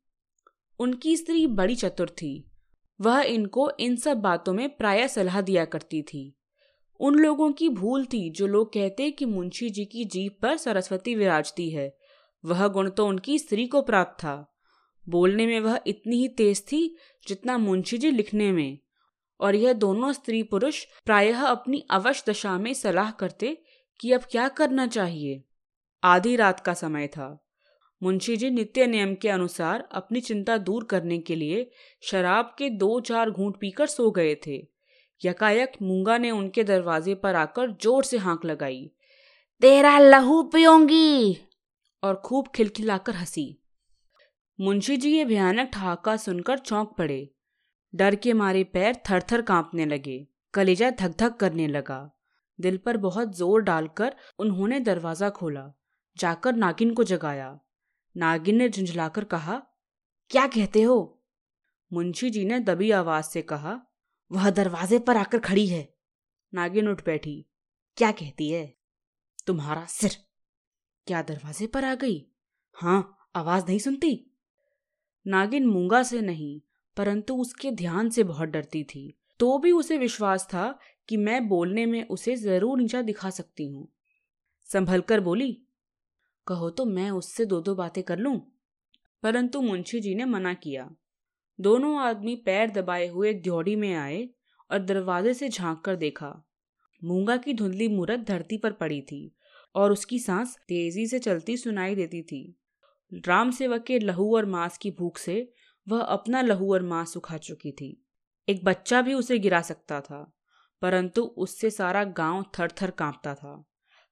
उनकी 0.78 1.16
स्त्री 1.16 1.46
बड़ी 1.46 1.74
चतुर 1.74 2.10
थी। 2.10 2.50
वह 3.00 3.20
इनको 3.20 3.70
इन 3.70 3.96
सब 3.96 4.16
बातों 4.16 4.52
में 4.52 4.76
प्राय 4.76 5.08
सलाह 5.08 5.40
दिया 5.40 5.64
करती 5.64 6.02
थी। 6.02 6.35
उन 7.00 7.14
लोगों 7.14 7.52
की 7.52 7.68
भूल 7.68 8.04
थी 8.04 8.30
जो 8.30 8.46
लोग 8.46 8.72
कहते 8.72 9.10
कि 9.10 9.24
मुंशी 9.24 9.70
जी 9.70 9.84
की 9.84 10.04
जीप 10.04 10.38
पर 10.42 10.56
सरस्वती 10.56 11.14
विराजती 11.14 11.70
है। 11.70 11.96
वह 12.44 12.68
गुण 12.68 12.90
तो 12.90 13.06
उनकी 13.06 13.38
स्त्री 13.38 13.66
को 13.66 13.82
प्राप्त 13.82 14.24
था। 14.24 14.56
बोलने 15.08 15.46
में 15.46 15.60
वह 15.60 15.80
इतनी 15.86 16.16
ही 16.16 16.28
तेज 16.28 16.62
थी 16.66 16.96
जितना 17.28 17.58
मुंशी 17.58 17.98
जी 17.98 18.10
लिखने 18.10 18.52
में। 18.52 18.78
और 19.40 19.54
यह 19.54 19.72
दोनों 19.72 20.12
स्त्री 20.12 20.42
पुरुष 20.42 20.84
प्रायः 21.04 21.42
अपनी 21.42 21.84
अवश्य 21.90 22.24
दशा 22.28 22.58
में 22.58 22.74
सलाह 22.74 23.10
करते 23.10 23.62
कि 24.00 24.12
अब 24.12 24.20
क्या 24.20 24.48
करना 24.48 24.86
चाहिए। 24.86 25.42
आधी 26.04 26.36
रात 26.36 26.60
का 26.60 26.74
समय 26.74 27.06
था। 27.06 27.42
मुंशी 28.02 28.36
जी 28.36 28.50
नित्य 28.50 28.86
नियम 28.86 29.14
के 29.14 29.28
अनुसार 29.28 29.88
अपनी 29.92 30.20
चिंता 30.20 30.58
दूर 30.58 30.84
करने 30.84 31.18
के 31.18 31.36
लिए 31.36 31.70
शराब 32.02 32.54
के 32.58 32.70
दो 32.70 33.00
चार 33.00 33.30
घूंट 33.30 33.56
पीकर 33.60 33.86
सो 33.86 34.10
गए 34.10 34.34
थे। 34.34 34.75
यकायक 35.24 35.72
मूँगा 35.82 36.18
ने 36.18 36.30
उनके 36.30 36.64
दरवाजे 36.64 37.14
पर 37.14 37.34
आकर 37.34 37.70
ज़ोर 37.70 38.04
से 38.04 38.18
हाँक 38.18 38.44
लगाई। 38.44 38.90
तेरा 39.60 39.98
लहू 39.98 40.42
पियोंगी। 40.42 41.38
और 42.02 42.14
खूब 42.14 42.48
खिलखिलाकर 42.48 43.14
हँसी। 43.14 43.62
मुंशी 44.60 44.96
जी 44.96 45.16
ये 45.16 45.24
भयानक 45.24 45.70
ठहाका 45.72 46.16
सुनकर 46.16 46.58
चौंक 46.58 46.94
पड़े। 46.98 47.30
डर 47.94 48.14
के 48.14 48.32
मारे 48.32 48.64
पैर 48.64 48.96
थर 49.10 49.22
थर 49.32 49.42
कांपने 49.42 49.86
लगे। 49.86 50.26
कलेजा 50.54 50.90
धक 50.90 51.16
धक 51.18 51.36
करने 51.36 51.66
लगा। 51.66 52.10
दिल 52.60 52.76
पर 52.76 52.96
बहुत 52.96 53.36
ज़ोर 53.36 53.62
डालकर 53.62 54.16
उन्होंने 54.38 54.80
दरवाज़ा 54.80 55.30
खोला। 55.30 55.72
जाकर 56.18 56.54
नागिन 56.54 56.94
को 56.94 57.04
जगाया। 57.04 57.60
नागिन 58.16 58.56
ने 58.56 58.68
झुंझलाकर 58.68 59.24
कहा, 59.24 59.62
क्या 60.30 60.46
कहते 60.46 60.82
हो? 60.82 61.22
मुंशी 61.92 62.30
जी 62.30 62.44
ने 62.44 62.60
दबी 62.60 62.90
आवाज़ 62.90 63.24
से 63.24 63.42
कहा 63.42 63.80
वह 64.30 64.50
दरवाजे 64.50 64.98
पर 64.98 65.16
आकर 65.16 65.38
खड़ी 65.38 65.66
है। 65.66 65.94
नागिन 66.54 66.88
उठ 66.88 67.04
बैठी। 67.04 67.46
क्या 67.96 68.12
कहती 68.12 68.50
है? 68.50 68.76
तुम्हारा 69.46 69.84
सिर। 69.84 70.16
क्या 71.06 71.22
दरवाजे 71.22 71.66
पर 71.66 71.84
आ 71.84 71.94
गई? 71.94 72.26
हाँ 72.72 73.28
आवाज़ 73.36 73.66
नहीं 73.66 73.78
सुनती? 73.78 74.30
नागिन 75.26 75.66
मूँगा 75.66 76.02
से 76.02 76.20
नहीं, 76.20 76.60
परंतु 76.96 77.36
उसके 77.36 77.70
ध्यान 77.70 78.10
से 78.10 78.24
बहुत 78.24 78.48
डरती 78.48 78.84
थी। 78.84 79.18
तो 79.38 79.58
भी 79.58 79.72
उसे 79.72 79.98
विश्वास 79.98 80.46
था 80.46 80.78
कि 81.08 81.16
मैं 81.16 81.48
बोलने 81.48 81.86
में 81.86 82.08
उसे 82.08 82.36
ज़रूर 82.36 82.78
नीचा 82.78 83.02
दिखा 83.02 83.30
सकती 83.30 83.64
हूँ। 83.64 83.88
संभल 84.64 85.00
कर 85.00 85.20
बोली, 85.20 85.62
कहो 86.46 86.70
तो 86.70 86.84
मैं 86.84 87.10
उससे 87.10 87.44
दो 87.44 87.60
दो 87.60 87.74
बातें 87.74 88.04
कर 88.04 88.18
लूँ? 88.18 88.52
परंतु 89.22 89.60
मुंशी 89.60 90.00
जी 90.00 90.14
ने 90.14 90.24
मना 90.24 90.54
किया। 90.54 90.90
दोनों 91.58 91.98
आदमी 92.00 92.34
पैर 92.36 92.70
दबाए 92.70 93.06
हुए 93.06 93.32
द्योड़ी 93.34 93.76
में 93.76 93.94
आए 93.94 94.28
और 94.70 94.78
दरवाजे 94.78 95.34
से 95.34 95.48
झाँक 95.48 95.80
कर 95.80 95.96
देखा। 95.96 96.48
मूँगा 97.04 97.36
की 97.36 97.54
धुंधली 97.54 97.88
मूरत 97.88 98.20
धरती 98.20 98.56
पर 98.56 98.72
पड़ी 98.72 99.00
थी 99.00 99.36
और 99.74 99.92
उसकी 99.92 100.18
सांस 100.18 100.56
तेज़ी 100.68 101.06
से 101.06 101.18
चलती 101.18 101.56
सुनाई 101.56 101.94
देती 101.94 102.22
थी। 102.22 102.58
राम 103.26 103.50
सेवक 103.50 103.84
के 103.84 103.98
लहू 103.98 104.36
और 104.36 104.46
मांस 104.46 104.78
की 104.78 104.90
भूख 104.90 105.18
से 105.18 105.52
वह 105.88 106.00
अपना 106.00 106.42
लहू 106.42 106.72
और 106.72 106.82
मांस 106.82 107.12
सुखा 107.12 107.36
चुकी 107.36 107.72
थी। 107.72 108.06
एक 108.48 108.64
बच्चा 108.64 109.02
भी 109.02 109.14
उसे 109.14 109.38
गिरा 109.38 109.60
सकता 109.60 110.00
था, 110.00 110.36
परंतु 110.82 111.22
उससे 111.22 111.70
सारा 111.70 112.04
गाँव 112.04 112.44
थर 112.58 112.70
थर 112.70 112.90
कांपता 112.90 113.34
था। 113.34 113.64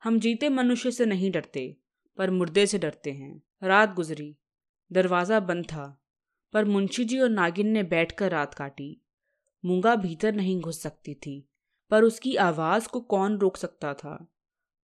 हम 0.02 0.18
जीते 0.18 0.48
मनुष्य 0.48 0.90
से 0.90 1.06
नहीं 1.06 1.30
डरते, 1.30 1.76
पर 2.18 2.30
मुर्दे 2.30 2.66
से 2.66 2.78
डरते 2.78 3.12
हैं। 3.12 3.42
रात 3.62 3.94
गुजरी, 3.94 4.36
दरवाज़ा 4.92 5.40
बंद 5.40 5.64
था। 5.64 6.03
पर 6.54 6.64
मुंशी 6.64 7.04
जी 7.04 7.18
और 7.20 7.28
नागिन 7.28 7.68
ने 7.68 7.82
बैठकर 7.82 8.30
रात 8.30 8.54
काटी। 8.54 9.00
मूँगा 9.64 9.96
भीतर 9.96 10.34
नहीं 10.34 10.60
घुस 10.60 10.82
सकती 10.82 11.14
थी, 11.14 11.48
पर 11.90 12.04
उसकी 12.04 12.36
आवाज़ 12.36 12.88
को 12.88 13.00
कौन 13.00 13.38
रोक 13.38 13.56
सकता 13.56 13.94
था? 13.94 14.32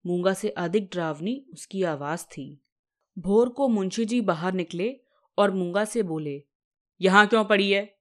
मूँगा 0.06 0.32
से 0.34 0.48
अधिक 0.48 0.90
डरावनी 0.94 1.46
उसकी 1.52 1.82
आवाज़ 1.82 2.24
थी। 2.24 2.64
भोर 3.18 3.48
को 3.48 3.68
मुंशी 3.68 4.04
जी 4.04 4.20
बाहर 4.20 4.52
निकले 4.52 5.00
और 5.38 5.50
मूँगा 5.50 5.84
से 5.84 6.02
बोले, 6.02 6.42
यहाँ 7.00 7.26
क्यों 7.26 7.44
पड़ी 7.44 7.70
है? 7.70 7.98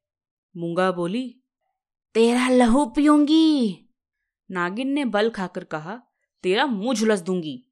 मूँगा 0.57 0.91
बोली, 0.91 1.41
तेरा 2.13 2.49
लहू 2.49 2.85
पीऊँगी। 2.85 3.89
नागिन 4.51 4.87
ने 4.87 5.05
बल 5.05 5.29
खाकर 5.29 5.63
कहा, 5.63 6.01
तेरा 6.43 6.65
मुँह 6.65 6.93
झुलस 6.93 7.21
दूँगी। 7.21 7.65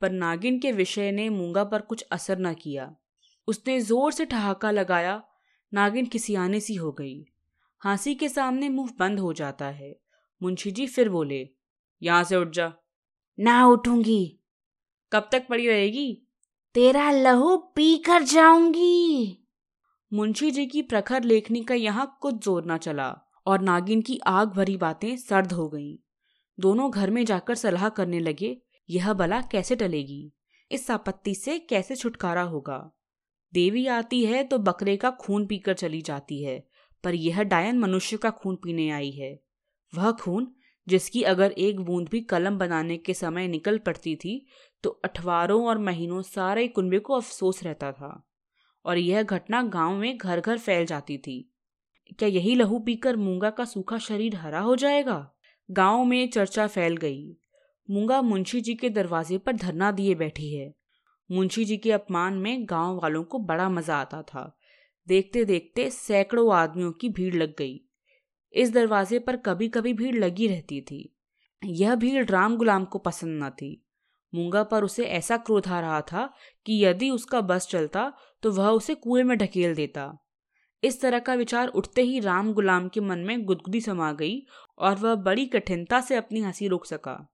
पर 0.00 0.10
नागिन 0.10 0.58
के 0.58 0.72
विषय 0.72 1.12
ने 1.12 1.28
मूँगा 1.28 1.64
पर 1.64 1.80
कुछ 1.80 2.02
असर 2.02 2.38
न 2.38 2.54
किया। 2.54 2.94
उसने 3.48 3.80
ज़ोर 3.80 4.12
से 4.12 4.24
ठहाका 4.24 4.70
लगाया 4.70 5.22
नागिन 5.72 6.06
किसियाने 6.06 6.60
सी 6.60 6.74
हो 6.74 6.92
गई। 6.92 7.24
हांसी 7.82 8.14
के 8.14 8.28
सामने 8.28 8.68
मुँह 8.68 8.90
बंद 8.98 9.18
हो 9.18 9.32
जाता 9.32 9.66
है। 9.66 9.94
मुंशी 10.42 10.70
जी 10.70 10.86
फिर 10.86 11.08
बोले 11.08 11.48
यहाँ 12.02 12.24
से 12.24 12.36
उठ 12.36 12.48
जा। 12.48 12.72
ना 13.38 13.66
उठूँगी। 13.66 14.40
कब 15.12 15.28
तक 15.32 15.46
पड़ी 15.48 15.66
रहेगी? 15.66 16.28
तेरा 16.74 17.10
लहू 17.10 17.56
पी 17.56 17.96
कर 17.98 18.22
जाऊँगी। 18.22 19.38
मुंशी 20.12 20.50
जी 20.50 20.66
की 20.66 20.82
प्रखर 20.82 21.24
लेखनी 21.24 21.62
का 21.64 21.74
यहाँ 21.74 22.18
कुछ 22.22 22.44
ज़ोर 22.44 22.64
ना 22.64 22.76
चला 22.76 23.08
और 23.46 23.60
नागिन 23.60 24.02
की 24.02 24.18
आग 24.26 24.48
भरी 24.48 24.76
बातें 24.76 25.16
सर्द 25.16 25.52
हो 25.52 25.68
गईं। 25.68 25.96
दोनों 26.58 26.90
घर 26.90 27.10
में 27.10 27.24
जाकर 27.24 27.54
सलाह 27.54 27.88
करने 27.88 28.20
लगे 28.20 28.56
यह 28.90 29.12
बला 29.12 29.40
कैसे 29.42 29.76
टलेगी? 29.76 30.32
इस 30.70 30.90
आपत्ति 30.90 31.34
से 31.34 31.58
कैसे 31.58 31.96
छुटकारा 31.96 32.42
होगा? 32.42 32.78
देवी 33.54 33.86
आती 33.86 34.24
है 34.24 34.42
तो 34.44 34.58
बकरे 34.58 34.96
का 34.96 35.10
खून 35.10 35.46
पीकर 35.46 35.74
चली 35.74 36.00
जाती 36.02 36.42
है, 36.42 36.58
पर 37.04 37.14
यह 37.14 37.42
डायन 37.42 37.78
मनुष्य 37.78 38.16
का 38.16 38.30
खून 38.32 38.56
पीने 38.56 38.90
आई 38.90 39.10
है। 39.10 39.38
वह 39.92 40.10
खून, 40.12 40.52
जिसकी 40.86 41.22
अगर 41.22 41.50
एक 41.50 41.80
बूंद 41.80 42.08
भी 42.08 42.20
कलम 42.22 42.58
बनाने 42.58 42.96
के 42.96 43.14
समय 43.14 43.48
निकल 43.48 43.78
पड़ती 43.78 44.14
थी 44.16 44.44
तो 44.84 44.90
अठवारों 45.04 45.64
और 45.66 45.78
महीनों 45.78 46.22
सारे 46.22 46.66
कुंबे 46.68 46.98
को 46.98 47.14
अफसोस 47.14 47.62
रहता 47.64 47.92
था, 47.92 48.28
और 48.84 48.98
यह 48.98 49.22
घटना 49.22 49.62
गाँव 49.64 49.96
में 49.96 50.16
घर 50.18 50.40
घर 50.40 50.58
फैल 50.58 50.86
जाती 50.86 51.18
थी। 51.18 51.40
क्या 52.18 52.28
यही 52.28 52.54
लहू 52.54 52.78
पीकर 52.78 53.16
मूँगा 53.16 53.50
का 53.50 53.64
सूखा 53.64 53.98
शरीर 53.98 54.36
हरा 54.36 54.60
हो 54.60 54.76
जाएगा? 54.76 55.30
गाँव 55.68 56.04
में 56.04 56.28
चर्चा 56.30 56.66
फैल 56.66 56.96
गई। 56.96 57.36
मूँगा 57.88 58.20
मुंशी 58.22 58.60
जी 58.60 58.74
के 58.74 58.90
दरवाजे 58.90 59.38
पर 59.38 59.52
धरना 59.54 59.90
दिए 59.92 60.14
बैठी 60.14 60.52
है। 60.54 60.72
मुंशी 61.34 61.64
जी 61.64 61.76
के 61.76 61.92
अपमान 61.92 62.34
में 62.34 62.66
गाँव 62.70 62.96
वालों 62.96 63.24
को 63.24 63.38
बड़ा 63.38 63.68
मज़ा 63.68 63.96
आता 63.96 64.22
था। 64.22 64.58
देखते 65.08 65.44
देखते 65.44 65.90
सैकड़ों 65.90 66.54
आदमियों 66.54 66.92
की 66.92 67.08
भीड़ 67.08 67.34
लग 67.34 67.54
गई। 67.58 67.80
इस 68.52 68.72
दरवाजे 68.72 69.18
पर 69.18 69.36
कभी 69.36 69.68
कभी 69.68 69.92
भीड़ 69.92 70.16
लगी 70.16 70.48
रहती 70.48 70.80
थी। 70.80 71.16
यह 71.64 71.94
भीड़ 71.94 72.24
राम 72.24 72.56
गुलाम 72.56 72.84
को 72.84 72.98
पसंद 72.98 73.44
न 73.44 73.50
थी। 73.50 73.86
मूँगा 74.34 74.62
पर 74.62 74.84
उसे 74.84 75.04
ऐसा 75.04 75.36
क्रोध 75.36 75.68
आ 75.68 75.80
रहा 75.80 76.00
था 76.00 76.34
कि 76.66 76.84
यदि 76.84 77.10
उसका 77.10 77.40
बस 77.40 77.66
चलता 77.66 78.12
तो 78.42 78.52
वह 78.52 78.68
उसे 78.68 78.94
कुएँ 78.94 79.22
में 79.22 79.38
ढकेल 79.38 79.74
देता। 79.74 80.18
इस 80.82 81.00
तरह 81.00 81.18
का 81.18 81.34
विचार 81.34 81.68
उठते 81.68 82.02
ही 82.02 82.20
राम 82.20 82.52
गुलाम 82.52 82.88
के 82.88 83.00
मन 83.00 83.18
में 83.18 83.44
गुदगुदी 83.44 83.80
समा 83.80 84.12
गई 84.12 84.46
और 84.78 84.94
वह 84.94 85.14
बड़ी 85.14 85.46
कठिनता 85.46 86.00
से 86.00 86.16
अपनी 86.16 86.40
हँसी 86.40 86.68
रोक 86.68 86.86
सका। 86.86 87.33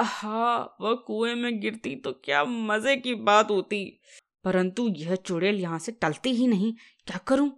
आहा, 0.00 0.76
वह 0.80 0.94
कुएँ 0.94 1.34
में 1.34 1.60
गिरती 1.60 1.96
तो 1.96 2.12
क्या 2.12 2.44
मज़े 2.44 2.96
की 2.96 3.14
बात 3.14 3.50
होती। 3.50 4.00
परंतु 4.44 4.88
यह 4.88 5.14
चुड़ैल 5.14 5.54
यहाँ 5.54 5.78
से 5.78 5.92
टलती 5.92 6.30
ही 6.30 6.46
नहीं। 6.46 6.72
क्या 7.06 7.18
करूँ? 7.18 7.50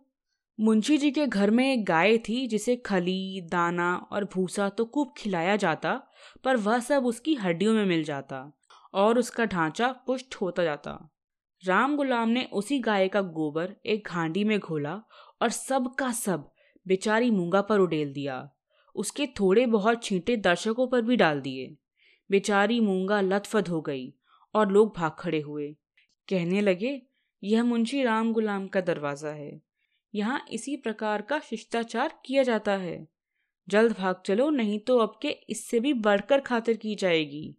मुंशी 0.61 0.99
जी 0.99 1.11
के 1.11 1.27
घर 1.27 1.51
में 1.51 1.73
एक 1.73 1.85
गाय 1.85 2.19
थी 2.19 2.47
जिसे 2.47 2.77
खली, 2.77 3.41
दाना 3.41 3.97
और 3.97 4.25
भूसा 4.25 4.69
तो 4.69 4.85
खूब 4.85 5.15
खिलाया 5.17 5.57
जाता, 5.57 6.03
पर 6.45 6.57
वह 6.57 6.79
सब 6.79 7.07
उसकी 7.07 7.35
हड्डियों 7.35 7.75
में 7.75 7.87
मिल 7.87 8.05
जाता 8.05 8.59
और 8.95 9.19
उसका 9.19 9.45
ढांचा 9.45 9.89
पुष्ट 10.07 10.35
होता 10.35 10.65
जाता। 10.65 11.11
राम 11.65 11.97
गुलाम 11.97 12.29
ने 12.29 12.49
उसी 12.53 12.79
गाय 12.79 13.09
का 13.09 13.21
गोबर 13.21 13.77
एक 13.87 14.09
घांडी 14.09 14.45
में 14.45 14.59
घोला 14.59 15.03
और 15.43 15.49
सब 15.49 15.95
का 15.95 16.13
सब 16.13 16.51
बेचारी 16.87 17.31
मूँगा 17.31 17.61
पर 17.63 17.79
उडेल 17.79 18.13
दिया। 18.13 18.51
उसके 18.95 19.27
थोड़े 19.27 19.67
बहुत 19.67 20.05
छींटे 20.05 20.37
दर्शकों 20.37 20.87
पर 20.87 21.03
भी 21.03 21.17
डाल 21.17 21.41
दिए। 21.41 21.77
बेचारी 22.33 22.81
मूँगा 22.81 23.21
लथफद 23.21 23.69
हो 23.69 23.81
गई 23.81 24.13
और 24.55 24.71
लोग 24.71 24.95
भाग 24.97 25.17
खड़े 25.19 25.41
हुए। 25.41 25.69
कहने 26.29 26.61
लगे, 26.61 27.01
यह 27.43 27.65
मुंशी 27.65 28.03
राम 28.03 28.33
गुलाम 28.33 28.67
का 28.67 28.81
दरवाज़ा 28.81 29.31
है। 29.31 29.61
यहाँ 30.15 30.45
इसी 30.53 30.77
प्रकार 30.77 31.23
का 31.23 31.39
शिष्टाचार 31.39 32.15
किया 32.27 32.43
जाता 32.43 32.77
है। 32.77 33.07
जल्द 33.69 33.97
भाग 33.99 34.23
चलो, 34.27 34.51
नहीं 34.51 34.79
तो 34.79 34.99
अब 34.99 35.19
के 35.23 35.29
इससे 35.29 35.81
भी 35.81 35.93
बढ़कर 35.93 36.41
खातिर 36.41 36.77
की 36.77 36.95
जाएगी। 36.95 37.55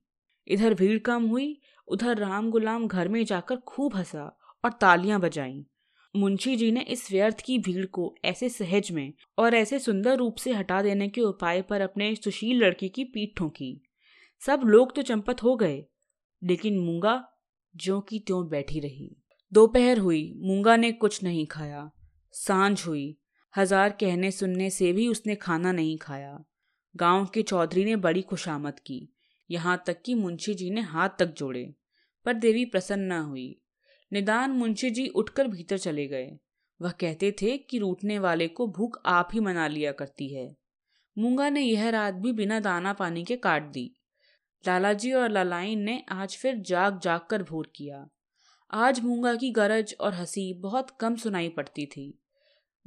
इधर 0.48 0.74
भीड़ 0.74 1.00
कम 1.00 1.28
हुई, 1.28 1.62
उधर 1.88 2.18
राम 2.18 2.50
गुलाम 2.52 2.88
घर 2.88 3.08
में 3.08 3.24
जाकर 3.26 3.56
खूब 3.58 3.96
हंसा 3.96 4.26
और 4.66 4.72
तालियाँ 4.72 5.20
बजाईं। 5.20 5.64
मुंशी 6.16 6.56
जी 6.56 6.72
ने 6.72 6.82
इस 6.82 7.12
व्यर्थ 7.12 7.42
की 7.42 7.58
भीड़ 7.60 7.86
को 7.86 8.14
ऐसे 8.26 8.50
सहज 8.50 8.92
में 8.92 9.14
और 9.38 9.56
ऐसे 9.56 9.80
सुंदर 9.80 10.18
रूप 10.18 10.36
से 10.36 10.54
हटा 10.54 10.82
देने 10.82 11.08
के 11.08 11.22
उपाय 11.22 11.62
पर 11.62 11.82
अपने 11.82 12.14
सुशील 12.16 12.64
लड़की 12.64 12.90
की 12.90 13.04
पीठ 13.04 13.38
ठोंकी। 13.38 13.82
सब 14.44 14.62
लोग 14.66 14.96
तो 14.96 15.02
चंपत 15.02 15.44
हो 15.44 15.56
गए, 15.56 15.84
लेकिन 16.42 16.80
मूँगा 16.80 17.24
ज्यो 17.76 18.00
की 18.00 18.20
त्यों 18.20 18.48
बैठी 18.50 18.80
रही। 18.80 19.16
दोपहर 19.52 19.98
हुई, 19.98 20.34
मूँगा 20.38 20.76
ने 20.76 20.92
कुछ 20.92 21.24
नहीं 21.24 21.46
खाया। 21.48 21.90
साँझ 22.34 22.86
हुई, 22.88 23.18
हज़ार 23.54 23.90
कहने 23.90 24.32
सुनने 24.32 24.70
से 24.70 24.92
भी 24.94 25.08
उसने 25.08 25.36
खाना 25.36 25.72
नहीं 25.72 25.98
खाया। 25.98 26.38
गाँव 26.96 27.26
के 27.26 27.42
चौधरी 27.42 27.86
ने 27.86 27.96
बड़ी 27.96 28.22
खुशामद 28.22 28.80
की। 28.80 29.14
यहाँ 29.50 29.84
तक 29.88 30.02
कि 30.02 30.16
मुंशी 30.16 30.54
जी 30.54 30.70
ने 30.70 30.82
हाथ 30.82 31.10
तक 31.20 31.34
जोड़े, 31.34 31.74
पर 32.26 32.34
देवी 32.34 32.66
प्रसन्न 32.66 33.12
न 33.14 33.22
हुई। 33.22 33.62
निदान 34.12 34.52
मुंशी 34.52 34.90
जी 34.90 35.08
उठकर 35.08 35.48
भीतर 35.48 35.78
चले 35.78 36.08
गए। 36.08 36.30
वह 36.80 36.92
कहते 36.92 37.36
थे 37.42 37.58
कि 37.58 37.78
रूटने 37.80 38.20
वाले 38.20 38.48
को 38.48 38.68
भूख 38.68 39.02
आप 39.06 39.30
ही 39.34 39.40
मना 39.40 39.68
लिया 39.68 39.92
करती 39.92 40.34
है। 40.34 40.56
मूँगा 41.18 41.50
ने 41.50 41.62
यह 41.62 41.90
रात 41.90 42.14
भी 42.14 42.32
बिना 42.32 42.60
दाना 42.60 42.94
पानी 42.94 43.24
के 43.24 43.36
काट 43.36 43.64
दी। 43.64 43.92
लालाजी 44.68 45.12
और 45.12 45.30
लालाइन 45.30 45.80
ने 45.80 46.06
आज 46.12 46.38
फिर 46.38 46.56
जाग 46.58 47.00
जाग 47.00 47.22
कर 47.30 47.44
भोर 47.44 47.72
किया। 47.76 48.08
आज 48.74 49.00
मूँगा 49.00 49.36
की 49.36 49.52
गरज 49.52 49.96
और 50.00 50.14
हँसी 50.14 50.54
बहुत 50.54 50.92
कम 51.00 51.16
सुनाई 51.16 51.50
पड़ती 51.50 51.86
थी। 51.86 52.22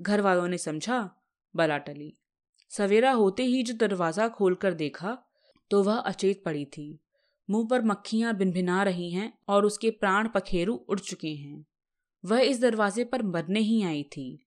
घर 0.00 0.20
वालों 0.20 0.48
ने 0.48 0.58
समझा 0.58 1.10
बला 1.54 1.78
टली 1.78 2.12
सवेरा 2.70 3.10
होते 3.12 3.42
ही 3.42 3.62
जो 3.62 3.74
दरवाज़ा 3.74 4.28
खोलकर 4.28 4.74
देखा 4.74 5.16
तो 5.70 5.82
वह 5.82 5.96
अचेत 5.96 6.42
पड़ी 6.44 6.64
थी। 6.64 7.00
मुँह 7.50 7.66
पर 7.70 7.82
मक्खियाँ 7.82 8.34
भिनभिना 8.36 8.82
रही 8.82 9.10
हैं 9.10 9.32
और 9.48 9.64
उसके 9.64 9.90
प्राण 9.90 10.28
पखेरु 10.28 10.74
उड़ 10.74 11.00
चुके 11.00 11.34
हैं। 11.34 11.66
वह 12.24 12.40
इस 12.40 12.60
दरवाजे 12.60 13.04
पर 13.04 13.22
मरने 13.22 13.60
ही 13.60 13.82
आई 13.82 14.02
थी। 14.02 14.46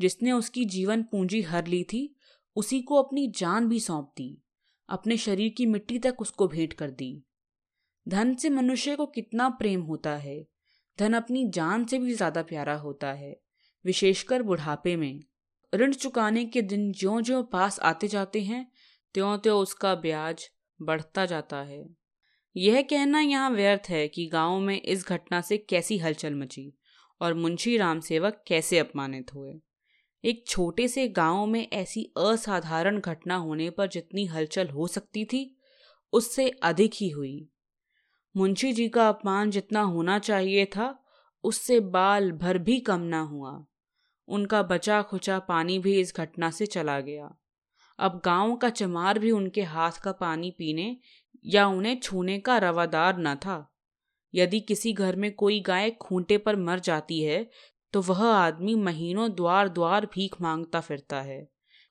जिसने 0.00 0.32
उसकी 0.32 0.64
जीवन 0.64 1.02
पूंजी 1.02 1.42
हर 1.42 1.66
ली 1.66 1.84
थी, 1.84 2.16
उसी 2.56 2.80
को 2.82 3.02
अपनी 3.02 3.32
जान 3.36 3.68
भी 3.68 3.80
सौंप 3.80 4.12
दी। 4.16 4.42
अपने 4.88 5.16
शरीर 5.16 5.52
की 5.56 5.66
मिट्टी 5.66 5.98
तक 5.98 6.20
उसको 6.20 6.48
भेंट 6.48 6.72
कर 6.72 6.90
दी। 6.90 7.10
धन 8.06 8.34
से 8.34 8.50
मनुष्य 8.50 8.96
को 8.96 9.06
कितना 9.06 9.48
प्रेम 9.48 9.80
होता 9.80 10.16
है। 10.16 10.42
धन 10.98 11.12
अपनी 11.12 11.48
जान 11.50 11.84
से 11.84 11.98
भी 11.98 12.14
ज़्यादा 12.14 12.42
प्यारा 12.42 12.74
होता 12.74 13.12
है, 13.12 13.36
विशेषकर 13.84 14.42
बुढ़ापे 14.42 14.96
में। 14.96 15.20
ऋण 15.72 15.92
चुकाने 15.92 16.44
के 16.44 16.62
दिन 16.62 16.92
ज्यो 16.92 17.20
ज्यो 17.20 17.42
पास 17.42 17.78
आते 17.80 18.08
जाते 18.08 18.42
हैं 18.42 18.66
त्यों 19.14 19.36
त्यों 19.38 19.58
उसका 19.58 19.94
ब्याज 19.94 20.48
बढ़ता 20.80 21.26
जाता 21.26 21.56
है। 21.56 21.84
यह 22.56 22.80
कहना 22.82 23.20
यहाँ 23.20 23.50
व्यर्थ 23.50 23.88
है 23.88 24.06
कि 24.08 24.26
गाँव 24.26 24.58
में 24.60 24.80
इस 24.82 25.06
घटना 25.08 25.40
से 25.40 25.58
कैसी 25.58 25.98
हलचल 25.98 26.34
मची 26.34 26.72
और 27.20 27.34
मुंशी 27.34 27.76
राम 27.76 28.00
सेवक 28.00 28.42
कैसे 28.46 28.78
अपमानित 28.78 29.34
हुए। 29.34 29.52
एक 30.24 30.44
छोटे 30.46 30.88
से 30.88 31.08
गाँव 31.08 31.46
में 31.46 31.68
ऐसी 31.72 32.12
असाधारण 32.16 33.00
घटना 33.00 33.36
होने 33.36 33.70
पर 33.70 33.86
जितनी 33.86 34.26
हलचल 34.26 34.68
हो 34.68 34.86
सकती 34.86 35.24
थी, 35.24 35.56
उससे 36.12 36.48
अधिक 36.48 36.90
ही 36.94 37.08
हुई। 37.08 37.48
मुंशी 38.36 38.72
जी 38.72 38.88
का 38.88 39.08
अपमान 39.08 39.50
जितना 39.50 39.82
होना 39.82 40.18
चाहिए 40.18 40.64
था, 40.64 41.04
उससे 41.44 41.80
बाल 41.80 42.32
भर 42.32 42.58
भी 42.58 42.80
कम 42.80 43.00
ना 43.00 43.20
हुआ। 43.20 43.66
उनका 44.28 44.62
बचा 44.62 45.02
खुचा 45.02 45.38
पानी 45.38 45.78
भी 45.78 46.00
इस 46.00 46.12
घटना 46.16 46.50
से 46.50 46.66
चला 46.66 47.00
गया। 47.00 47.38
अब 47.98 48.22
गाँव 48.24 48.56
का 48.56 48.70
चमार 48.70 49.18
भी 49.18 49.30
उनके 49.30 49.62
हाथ 49.62 49.92
का 49.92 50.12
पानी 50.12 50.50
पीने 50.50 50.96
या 51.44 51.66
उन्हें 51.66 52.00
छूने 52.00 52.38
का 52.38 52.58
रवादार 52.58 53.18
न 53.18 53.34
था। 53.34 53.74
यदि 54.34 54.60
किसी 54.60 54.92
घर 54.92 55.16
में 55.16 55.34
कोई 55.34 55.60
गाय 55.60 55.90
खूंटे 55.90 56.38
पर 56.38 56.56
मर 56.56 56.78
जाती 56.78 57.22
है 57.22 57.50
तो 57.92 58.02
वह 58.02 58.24
आदमी 58.24 58.74
महीनों 58.74 59.32
द्वार 59.32 59.68
द्वार 59.68 60.06
भीख 60.06 60.40
माँगता 60.40 60.80
फिरता 60.80 61.20
है। 61.20 61.48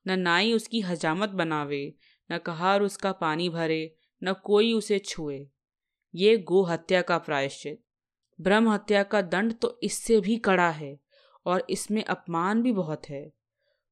न 0.08 0.20
नाई 0.20 0.54
उसकी 0.54 0.82
हजामत 0.82 1.30
बनावे, 1.30 1.96
न 2.32 2.38
कहार 2.38 2.82
उसका 2.82 3.12
पानी 3.12 3.50
भरे, 3.50 3.96
न 4.24 4.34
कोई 4.34 4.74
उसे 4.74 5.00
छुए। 5.00 5.48
ये 6.16 6.38
गो 6.38 6.63
हत्या 6.63 7.01
का 7.01 7.18
प्रायश्चित। 7.18 7.84
ब्रह्म 8.42 8.70
हत्या 8.70 9.04
का 9.04 9.22
दंड 9.22 9.54
तो 9.54 9.80
इससे 9.84 10.20
भी 10.20 10.38
कड़ा 10.38 10.70
है 10.70 11.00
और 11.46 11.68
इसमें 11.70 12.04
अपमान 12.04 12.62
भी 12.62 12.72
बहुत 12.72 13.10
है। 13.10 13.34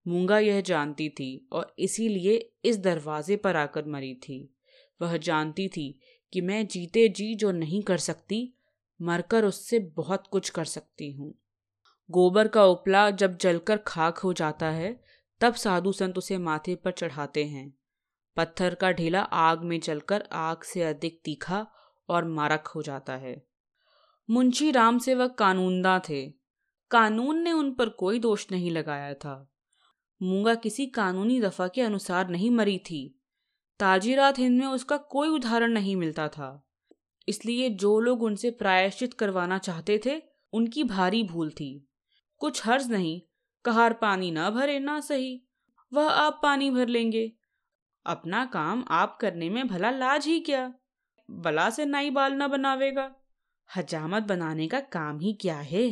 मूँगा 0.07 0.39
यह 0.39 0.61
जानती 0.61 1.09
थी 1.09 1.47
और 1.51 1.75
इसीलिए 1.79 2.53
इस 2.65 2.77
दरवाजे 2.77 3.35
पर 3.35 3.55
आकर 3.55 3.85
मरी 3.85 4.13
थी। 4.15 4.55
वह 5.01 5.17
जानती 5.17 5.67
थी 5.67 5.99
कि 6.33 6.41
मैं 6.41 6.67
जीते 6.67 7.09
जी 7.09 7.35
जो 7.35 7.51
नहीं 7.51 7.83
कर 7.83 7.97
सकती, 7.97 8.53
मरकर 9.01 9.45
उससे 9.45 9.79
बहुत 9.79 10.27
कुछ 10.27 10.49
कर 10.49 10.65
सकती 10.65 11.11
हूँ। 11.11 11.33
गोबर 12.11 12.47
का 12.47 12.65
उपला 12.65 13.11
जब 13.11 13.37
जलकर 13.37 13.77
खाक 13.77 14.17
हो 14.17 14.33
जाता 14.33 14.65
है, 14.65 15.03
तब 15.41 15.53
साधु 15.53 15.91
संत 15.91 16.17
उसे 16.17 16.37
माथे 16.37 16.75
पर 16.75 16.91
चढ़ाते 16.91 17.45
हैं। 17.45 17.77
पत्थर 18.37 18.75
का 18.75 18.91
ढेला 18.91 19.21
आग 19.21 19.63
में 19.63 19.79
जलकर 19.79 20.29
आग 20.31 20.63
से 20.63 20.83
अधिक 20.83 21.21
तीखा 21.25 21.67
और 22.09 22.25
मारक 22.25 22.67
हो 22.67 22.81
जाता 22.81 23.15
है। 23.15 23.47
मुंशी 24.29 24.71
राम 24.71 24.97
से 24.97 25.15
वह 25.15 25.27
कानूनदा 25.27 26.01
थे। 26.09 26.33
कानून 26.91 27.39
ने 27.39 27.51
उन 27.51 27.73
पर 27.73 27.89
कोई 27.89 28.19
दोष 28.19 28.51
नहीं 28.51 28.71
लगाया 28.71 29.13
था। 29.13 29.51
मूँगा 30.21 30.55
किसी 30.55 30.85
कानूनी 30.85 31.41
दफ़ा 31.41 31.67
के 31.67 31.81
अनुसार 31.81 32.29
नहीं 32.29 32.51
मरी 32.51 32.77
थी। 32.77 33.21
ताजीरात 33.79 34.39
हिंद 34.39 34.59
में 34.59 34.67
उसका 34.67 34.97
कोई 34.97 35.29
उदाहरण 35.29 35.71
नहीं 35.71 35.95
मिलता 35.95 36.27
था। 36.27 36.67
इसलिए 37.27 37.69
जो 37.69 37.99
लोग 37.99 38.23
उनसे 38.23 38.51
प्रायश्चित 38.51 39.13
करवाना 39.13 39.57
चाहते 39.57 40.01
थे, 40.05 40.21
उनकी 40.53 40.83
भारी 40.83 41.23
भूल 41.23 41.49
थी। 41.49 41.87
कुछ 42.37 42.65
हर्ज 42.65 42.91
नहीं। 42.91 43.21
कहार 43.65 43.93
पानी 43.93 44.31
ना 44.31 44.49
भरे, 44.49 44.79
ना 44.79 44.99
सही। 44.99 45.41
वह 45.93 46.09
आप 46.09 46.39
पानी 46.43 46.71
भर 46.71 46.87
लेंगे। 46.87 47.31
अपना 48.05 48.45
काम 48.45 48.83
आप 48.87 49.17
करने 49.21 49.49
में 49.49 49.67
भला 49.67 49.91
लाज 49.91 50.25
ही 50.25 50.39
क्या? 50.39 50.73
बला 51.31 51.69
से 51.69 51.85
नाई 51.85 52.09
बाल 52.09 52.33
ना 52.33 52.47
बनावेगा। 52.47 53.15
हजामत 53.69 54.23
बनाने 54.23 54.67
का 54.67 54.79
काम 54.79 55.19
ही 55.19 55.33
क्या 55.33 55.59
है? 55.59 55.89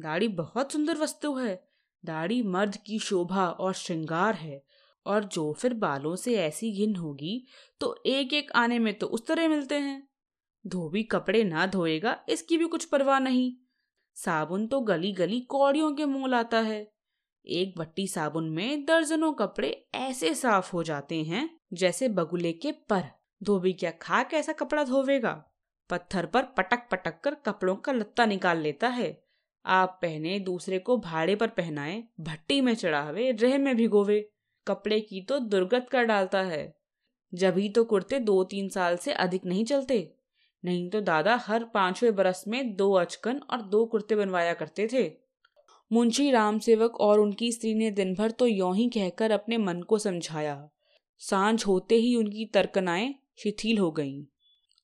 दाढ़ी 0.00 0.28
बहुत 0.28 0.72
सुंदर 0.72 0.98
वस्तु 0.98 1.34
है। 1.34 1.68
दाढ़ी 2.04 2.42
मर्द 2.42 2.76
की 2.76 2.98
शोभा 2.98 3.46
और 3.46 3.74
श्रृंगार 3.74 4.34
है। 4.34 4.64
और 5.06 5.24
जो 5.24 5.52
फिर 5.52 5.74
बालों 5.74 6.16
से 6.16 6.34
ऐसी 6.36 6.70
घिन 6.72 6.96
होगी 6.96 7.46
तो 7.80 8.02
एक 8.06 8.32
एक 8.32 8.52
आने 8.52 8.78
में 8.78 8.92
तो 8.98 9.06
उस 9.06 9.26
तरह 9.26 9.48
मिलते 9.48 9.78
हैं। 9.78 10.08
धोबी 10.66 11.02
कपड़े 11.02 11.44
ना 11.44 11.66
धोएगा, 11.66 12.24
इसकी 12.28 12.58
भी 12.58 12.64
कुछ 12.64 12.84
परवाह 12.84 13.18
नहीं। 13.18 13.54
साबुन 14.14 14.66
तो 14.66 14.80
गली 14.80 15.12
गली 15.12 15.40
कौड़ियों 15.40 15.94
के 15.94 16.04
मुँह 16.04 16.26
लाता 16.26 16.60
है। 16.60 16.92
एक 17.46 17.78
बट्टी 17.78 18.06
साबुन 18.06 18.50
में 18.50 18.84
दर्जनों 18.84 19.32
कपड़े 19.32 19.86
ऐसे 19.94 20.34
साफ़ 20.34 20.72
हो 20.72 20.82
जाते 20.82 21.22
हैं, 21.22 21.60
जैसे 21.72 22.08
बगुले 22.08 22.52
के 22.52 22.72
पर। 22.72 23.02
धोबी 23.42 23.72
क्या 23.72 23.90
खा 23.90 24.22
कैसा 24.22 24.52
कपड़ा 24.52 24.84
धोवेगा? 24.84 25.44
पत्थर 25.90 26.26
पर 26.26 26.42
पटक 26.42 26.88
पटक 26.90 27.20
कर 27.20 27.34
कपड़ों 27.34 27.76
का 27.76 27.92
लत्ता 27.92 28.26
निकाल 28.26 28.58
लेता 28.58 28.88
है। 28.88 29.24
आप 29.66 29.98
पहने, 30.02 30.38
दूसरे 30.38 30.78
को 30.78 30.96
भाड़े 30.96 31.36
पर 31.36 31.48
पहनाए, 31.48 32.04
भट्टी 32.20 32.60
में 32.60 32.74
चढ़ावे, 32.74 33.30
रह 33.30 33.58
में 33.58 33.76
भिगोवे। 33.76 34.30
कपड़े 34.68 35.00
की 35.00 35.20
तो 35.20 35.38
दुर्गत 35.38 35.86
कर 35.90 36.04
डालता 36.04 36.42
है। 36.42 36.78
जभी 37.34 37.68
तो 37.68 37.84
कुर्ते 37.84 38.18
दो 38.18 38.44
तीन 38.44 38.68
साल 38.68 38.96
से 38.96 39.12
अधिक 39.12 39.44
नहीं 39.44 39.64
चलते। 39.64 40.16
नहीं 40.64 40.88
तो 40.90 41.00
दादा 41.00 41.34
हर 41.36 41.64
पाँचवें 41.64 42.14
बरस 42.14 42.44
में 42.48 42.74
दो 42.76 42.92
अचकन 42.92 43.40
और 43.50 43.62
दो 43.62 43.84
कुर्ते 43.86 44.16
बनवाया 44.16 44.54
करते 44.54 44.88
थे। 44.92 45.10
मुंशी 45.90 46.30
राम 46.30 46.58
सेवक 46.58 47.00
और 47.00 47.20
उनकी 47.20 47.52
स्त्री 47.52 47.74
ने 47.74 47.90
दिन 47.90 48.14
भर 48.14 48.30
तो 48.30 48.46
यों 48.46 48.74
ही 48.76 48.88
कहकर 48.88 49.30
अपने 49.30 49.58
मन 49.58 49.82
को 49.82 49.98
समझाया। 49.98 50.68
साँझ 51.20 51.64
होते 51.66 51.94
ही 51.94 52.14
उनकी 52.16 52.46
तर्कनाएँ 52.46 53.14
शिथिल 53.38 53.78
हो 53.78 53.90
गईं। 53.90 54.24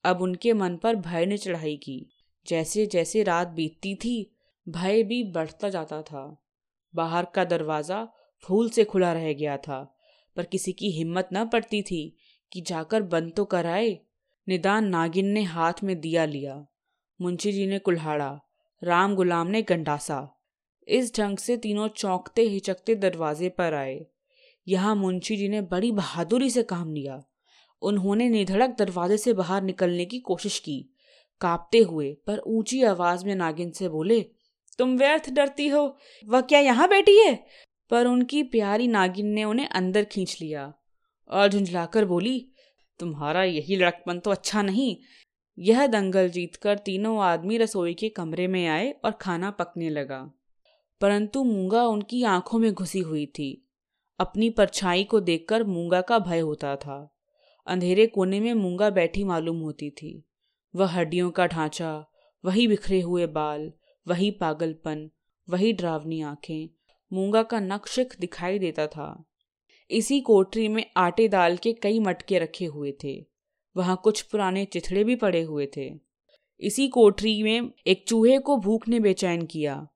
अब 0.04 0.22
उनके 0.22 0.52
मन 0.52 0.76
पर 0.76 0.96
भय 0.96 1.26
ने 1.26 1.36
चढ़ाई 1.36 1.76
की। 1.76 2.10
जैसे 2.46 2.86
जैसे 2.86 3.22
रात 3.22 3.48
बीतती 3.48 3.94
थी, 3.94 4.30
भय 4.66 5.02
भी 5.02 5.22
बढ़ता 5.24 5.68
जाता 5.68 6.02
था। 6.02 6.44
बाहर 6.94 7.26
का 7.34 7.44
दरवाज़ा 7.44 8.06
फूल 8.44 8.68
से 8.70 8.84
खुला 8.84 9.12
रह 9.12 9.32
गया 9.32 9.56
था, 9.56 9.96
पर 10.36 10.44
किसी 10.44 10.72
की 10.72 10.90
हिम्मत 10.90 11.28
न 11.32 11.46
पड़ती 11.48 11.82
थी 11.82 12.16
कि 12.52 12.60
जाकर 12.60 13.02
बंद 13.02 13.32
तो 13.36 13.44
कराए 13.44 13.98
निदान 14.48 14.88
नागिन 14.88 15.26
ने 15.26 15.42
हाथ 15.42 15.72
में 15.84 16.00
दिया 16.00 16.24
लिया। 16.24 16.66
मुंशी 17.20 17.52
जी 17.52 17.66
ने 17.66 17.78
कुल्हाड़ा। 17.78 18.40
राम 18.84 19.14
गुलाम 19.14 19.46
ने 19.46 19.62
गंडासा। 19.62 20.40
इस 20.88 21.16
ढंग 21.16 21.36
से 21.36 21.56
तीनों 21.56 21.88
चौंकते 21.88 22.42
हिचकते 22.42 22.94
दरवाजे 22.94 23.48
पर 23.48 23.74
आए। 23.74 24.06
यहाँ 24.68 24.96
मुंशी 24.96 25.36
जी 25.36 25.48
ने 25.48 25.60
बड़ी 25.60 25.92
बहादुरी 25.92 26.50
से 26.50 26.62
काम 26.62 26.94
लिया। 26.94 27.24
उन्होंने 27.82 28.28
निधड़क 28.28 28.76
दरवाजे 28.78 29.16
से 29.16 29.32
बाहर 29.32 29.62
निकलने 29.62 30.04
की 30.04 30.18
कोशिश 30.18 30.58
की। 30.58 30.94
कांपते 31.40 31.78
हुए, 31.78 32.16
पर 32.26 32.38
ऊँची 32.38 32.82
आवाज़ 32.82 33.26
में 33.26 33.34
नागिन 33.34 33.70
से 33.70 33.88
बोले, 33.88 34.20
तुम 34.78 34.96
व्यर्थ 34.96 35.30
डरती 35.30 35.68
हो? 35.68 35.98
वह 36.24 36.40
क्या 36.40 36.60
यहाँ 36.60 36.88
बैठी 36.88 37.18
है? 37.18 37.46
पर 37.90 38.06
उनकी 38.06 38.42
प्यारी 38.42 38.86
नागिन 38.86 39.26
ने 39.26 39.44
उन्हें 39.44 39.68
अंदर 39.68 40.04
खींच 40.04 40.38
लिया। 40.42 40.74
और 41.30 41.48
झुंझलाकर 41.48 42.04
बोली 42.04 42.52
तुम्हारा 43.00 43.44
यही 43.44 43.76
लड़कपन 43.76 44.18
तो 44.18 44.30
अच्छा 44.30 44.62
नहीं। 44.62 44.96
यह 45.58 45.86
दंगल 45.86 46.28
जीतकर 46.28 46.78
तीनों 46.78 47.22
आदमी 47.22 47.58
रसोई 47.58 47.94
के 47.94 48.08
कमरे 48.08 48.46
में 48.46 48.66
आए 48.66 48.90
और 49.04 49.10
खाना 49.10 49.50
पकने 49.50 49.90
लगा। 49.90 50.32
परंतु 51.00 51.44
मूँगा 51.44 51.84
उनकी 51.84 52.22
आँखों 52.22 52.58
में 52.58 52.72
घुसी 52.72 52.98
हुई 52.98 53.26
थी। 53.26 53.68
अपनी 54.20 54.50
परछाई 54.50 55.04
को 55.04 55.20
देखकर 55.20 55.64
मूँगा 55.64 56.00
का 56.00 56.18
भय 56.18 56.38
होता 56.38 56.76
था। 56.76 57.14
अंधेरे 57.66 58.06
कोने 58.06 58.40
में 58.40 58.54
मूँगा 58.54 58.90
बैठी 58.90 59.24
मालूम 59.24 59.58
होती 59.58 59.90
थी। 59.90 60.24
वह 60.76 60.86
हड्डियों 60.86 61.30
का 61.30 61.46
ढांचा, 61.46 62.04
वही 62.44 62.68
बिखरे 62.68 63.00
हुए 63.00 63.26
बाल, 63.26 63.72
वही 64.08 64.30
पागलपन, 64.30 65.10
वही 65.50 65.72
डरावनी 65.72 66.20
आँखें, 66.20 66.68
मूँगा 67.12 67.42
का 67.42 67.60
नक्शिक 67.60 68.14
दिखाई 68.20 68.58
देता 68.58 68.86
था। 68.86 69.24
इसी 69.90 70.20
कोठरी 70.20 70.68
में 70.68 70.84
आटे 70.96 71.28
दाल 71.28 71.56
के 71.56 71.72
कई 71.72 71.98
मटके 72.00 72.38
रखे 72.38 72.64
हुए 72.64 72.92
थे। 73.04 73.26
वहाँ 73.76 74.00
कुछ 74.04 74.22
पुराने 74.22 74.64
चिथड़े 74.64 75.04
भी 75.04 75.16
पड़े 75.16 75.42
हुए 75.42 75.68
थे। 75.76 75.92
इसी 76.60 76.88
कोठरी 76.88 77.42
में 77.42 77.70
एक 77.86 78.04
चूहे 78.08 78.38
को 78.38 78.56
भूख 78.56 78.88
ने 78.88 79.00
बेचैन 79.00 79.46
किया। 79.46 79.88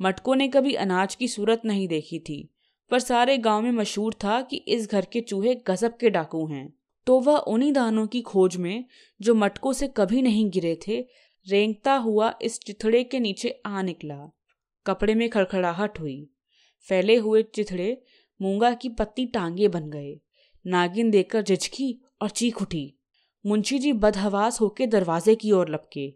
मटको 0.00 0.34
ने 0.34 0.48
कभी 0.48 0.74
अनाज 0.74 1.14
की 1.14 1.28
सूरत 1.28 1.62
नहीं 1.64 1.88
देखी 1.88 2.18
थी, 2.18 2.48
पर 2.90 2.98
सारे 2.98 3.38
गाँव 3.38 3.62
में 3.62 3.70
मशहूर 3.70 4.14
था 4.14 4.40
कि 4.42 4.56
इस 4.56 4.90
घर 4.90 5.04
के 5.04 5.20
चूहे 5.20 5.54
गजब 5.54 5.96
के 5.96 6.10
डाकू 6.10 6.46
हैं। 6.46 6.78
तो 7.06 7.20
वह 7.20 7.36
उन्हीं 7.36 7.72
दानों 7.72 8.06
की 8.06 8.20
खोज 8.20 8.56
में, 8.56 8.84
जो 9.20 9.34
मटकों 9.34 9.72
से 9.72 9.88
कभी 9.88 10.22
नहीं 10.22 10.50
गिरे 10.50 10.78
थे, 10.88 11.00
रेंगता 11.46 11.94
हुआ 11.94 12.38
इस 12.42 12.60
चिथड़े 12.60 13.04
के 13.04 13.20
नीचे 13.20 13.60
आ 13.66 13.82
निकला। 13.82 14.30
कपड़े 14.86 15.14
में 15.14 15.28
खड़खड़ाहट 15.30 16.00
हुई। 16.00 16.30
फैले 16.88 17.16
हुए 17.16 17.42
चिथड़े 17.42 18.02
मूँगा 18.42 18.74
की 18.74 18.88
पत्ती 18.88 19.26
टांगे 19.26 19.68
बन 19.68 19.90
गए। 19.90 20.20
नागिन 20.66 21.10
देखकर 21.10 21.42
झिझकी 21.42 22.00
और 22.22 22.30
चीख 22.30 22.62
उठी। 22.62 22.94
मुंशी 23.46 23.78
जी 23.78 23.92
बदहवास 23.92 24.60
होकर 24.60 24.86
दरवाजे 24.86 25.34
की 25.34 25.52
ओर 25.52 25.68
लपके। 25.68 26.14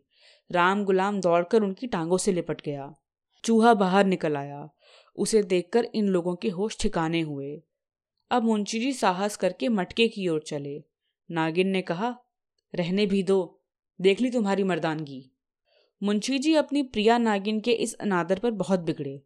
राम 0.50 0.84
गुलाम 0.84 1.20
दौड़कर 1.20 1.62
उनकी 1.62 1.86
टांगों 1.86 2.18
से 2.18 2.32
लिपट 2.32 2.60
गया। 2.60 2.94
चूहा 3.44 3.74
बाहर 3.74 4.04
निकल 4.04 4.36
आया। 4.36 4.68
उसे 5.16 5.42
देखकर 5.42 5.84
इन 5.94 6.06
लोगों 6.06 6.36
के 6.36 6.48
होश 6.48 6.76
ठिकाने 6.80 7.20
हुए। 7.20 7.62
अब 8.30 8.42
मुंशी 8.42 8.80
जी 8.80 8.92
साहस 8.92 9.36
करके 9.36 9.68
मटके 9.68 10.08
की 10.08 10.28
ओर 10.28 10.40
चले। 10.46 10.84
नागिन 11.30 11.68
ने 11.68 11.82
कहा, 11.82 12.16
रहने 12.74 13.06
भी 13.06 13.22
दो। 13.22 13.62
देख 14.00 14.20
ली 14.20 14.30
तुम्हारी 14.30 14.62
मर्दानगी। 14.62 15.30
मुंशी 16.02 16.38
जी 16.38 16.54
अपनी 16.54 16.82
प्रिया 16.82 17.18
नागिन 17.18 17.60
के 17.60 17.72
इस 17.72 17.94
अनादर 17.94 18.38
पर 18.38 18.50
बहुत 18.50 18.80
बिगड़े। 18.80 19.22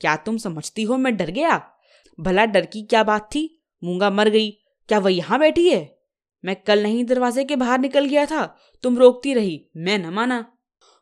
क्या 0.00 0.16
तुम 0.16 0.36
समझती 0.36 0.82
हो 0.82 0.96
मैं 0.96 1.16
डर 1.16 1.30
गया? 1.30 1.73
भला 2.20 2.44
डर 2.44 2.66
की 2.66 2.82
क्या 2.82 3.04
बात 3.04 3.22
थी? 3.22 3.62
मूँगा 3.84 4.10
मर 4.10 4.28
गई। 4.28 4.50
क्या 4.88 4.98
वह 4.98 5.12
यहाँ 5.12 5.38
बैठी 5.38 5.70
है? 5.70 5.98
मैं 6.44 6.56
कल 6.56 6.82
नहीं 6.82 7.04
दरवाजे 7.04 7.44
के 7.44 7.56
बाहर 7.56 7.78
निकल 7.78 8.04
गया 8.04 8.26
था। 8.26 8.58
तुम 8.82 8.98
रोकती 8.98 9.34
रही। 9.34 9.66
मैं 9.76 9.98
न 9.98 10.06
माना। 10.06 10.52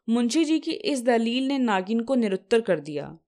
मुंशी 0.09 0.45
जी 0.45 0.59
की 0.59 0.71
इस 0.71 1.05
दलील 1.05 1.49
ने 1.49 1.59
नागिन 1.59 2.01
को 2.01 2.15
निरुत्तर 2.15 2.61
कर 2.61 2.81
दिया। 2.81 3.19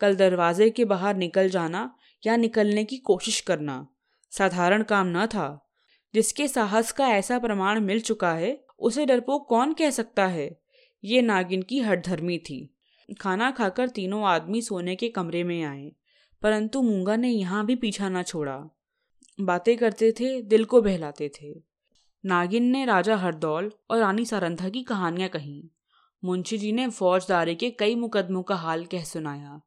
कल 0.00 0.16
दरवाजे 0.16 0.70
के 0.70 0.84
बाहर 0.84 1.16
निकल 1.16 1.48
जाना 1.48 1.96
या 2.26 2.36
निकलने 2.36 2.84
की 2.84 2.96
कोशिश 2.96 3.40
करना, 3.40 3.88
साधारण 4.30 4.82
काम 4.82 5.06
न 5.06 5.26
था। 5.26 5.70
जिसके 6.14 6.48
साहस 6.48 6.92
का 6.92 7.08
ऐसा 7.08 7.38
प्रमाण 7.38 7.80
मिल 7.80 8.00
चुका 8.00 8.32
है, 8.32 8.64
उसे 8.78 9.06
डरपोक 9.06 9.48
कौन 9.48 9.72
कह 9.72 9.90
सकता 9.90 10.26
है? 10.26 10.60
ये 11.04 11.22
नागिन 11.22 11.62
की 11.62 11.80
हठधर्मी 11.80 12.38
थी। 12.38 12.78
खाना 13.20 13.50
खाकर 13.50 13.88
तीनों 13.88 14.24
आदमी 14.24 14.62
सोने 14.62 14.96
के 14.96 15.08
कमरे 15.08 15.44
में 15.44 15.62
आए। 15.62 15.92
परंतु 16.42 16.82
मूँगा 16.82 17.16
ने 17.16 17.28
यहाँ 17.28 17.66
भी 17.66 17.76
पीछा 17.76 18.08
न 18.08 18.22
छोड़ा। 18.22 18.68
बातें 19.40 19.76
करते 19.76 20.12
थे, 20.12 20.42
दिल 20.42 20.64
को 20.64 20.82
बहलाते 20.82 21.30
थे। 21.42 21.62
नागिन 22.24 22.64
ने 22.64 22.84
राजा 22.84 23.16
हरदौल 23.16 23.72
और 23.90 23.98
रानी 23.98 24.24
सारंधा 24.24 24.68
की 24.68 24.82
कहानियाँ 24.82 25.28
कही। 25.28 25.70
मुंशी 26.24 26.58
जी 26.58 26.72
ने 26.72 26.88
फौजदारी 26.88 27.54
के 27.54 27.70
कई 27.70 27.94
मुकदमों 27.94 28.42
का 28.42 28.54
हाल 28.54 28.84
कह 28.84 29.04
सुनाया। 29.04 29.60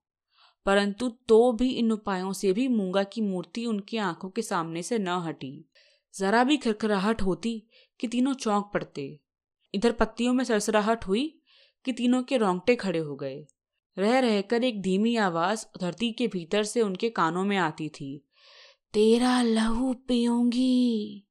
परंतु 0.65 1.09
तो 1.09 1.51
भी 1.51 1.69
इन 1.71 1.91
उपायों 1.91 2.33
से 2.33 2.53
भी 2.53 2.67
मूँगा 2.67 3.03
की 3.03 3.21
मूर्ति 3.21 3.65
उनकी 3.65 3.97
आँखों 3.97 4.29
के 4.29 4.41
सामने 4.41 4.83
से 4.83 4.99
न 4.99 5.07
हटी। 5.07 5.69
जरा 6.15 6.43
भी 6.43 6.57
खरखराहट 6.57 7.21
होती 7.21 7.67
कि 7.99 8.07
तीनों 8.07 8.33
चौंक 8.33 8.71
पड़ते। 8.73 9.19
इधर 9.73 9.91
पत्तियों 9.91 10.33
में 10.33 10.43
सरसराहट 10.43 11.07
हुई 11.07 11.41
कि 11.85 11.93
तीनों 11.93 12.23
के 12.23 12.37
रोंगटे 12.37 12.75
खड़े 12.75 12.99
हो 12.99 13.15
गए। 13.15 13.45
रह 13.97 14.19
रहकर 14.19 14.63
एक 14.63 14.81
धीमी 14.81 15.15
आवाज़ 15.15 15.65
धरती 15.81 16.11
के 16.11 16.27
भीतर 16.27 16.63
से 16.63 16.81
उनके 16.81 17.09
कानों 17.09 17.43
में 17.43 17.57
आती 17.57 17.89
थी। 17.89 18.25
तेरा 18.93 19.41
लहू 19.41 19.93
पीऊँगी। 19.93 21.27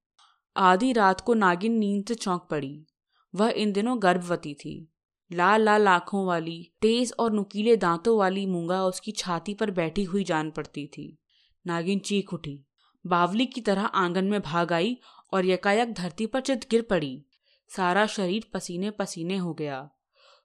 आधी 0.56 0.92
रात 0.92 1.20
को 1.20 1.34
नागिन 1.34 1.72
नींद 1.72 2.04
से 2.08 2.14
चौंक 2.14 2.48
पड़ी। 2.50 2.86
वह 3.34 3.48
इन 3.48 3.72
दिनों 3.72 4.02
गर्भवती 4.02 4.54
थी। 4.54 4.92
लाल 5.32 5.62
लाल 5.62 5.88
आँखों 5.88 6.26
वाली, 6.26 6.72
तेज 6.80 7.12
और 7.18 7.32
नुकीले 7.32 7.76
दांतों 7.76 8.18
वाली 8.18 8.46
मूँगा 8.46 8.84
उसकी 8.84 9.12
छाती 9.12 9.54
पर 9.54 9.70
बैठी 9.70 10.04
हुई 10.04 10.24
जान 10.24 10.50
पड़ती 10.50 10.86
थी। 10.86 11.18
नागिन 11.66 11.98
चीख 11.98 12.32
उठी। 12.32 12.66
बावली 13.06 13.46
की 13.46 13.60
तरह 13.60 13.84
आँगन 13.84 14.24
में 14.24 14.40
भाग 14.40 14.72
आई 14.72 14.98
और 15.32 15.46
यकायक 15.46 15.92
धरती 15.92 16.26
पर 16.26 16.40
चित 16.40 16.70
गिर 16.70 16.82
पड़ी। 16.82 17.24
सारा 17.68 18.06
शरीर 18.06 18.44
पसीने 18.54 18.90
पसीने 18.90 19.36
हो 19.36 19.54
गया। 19.54 19.90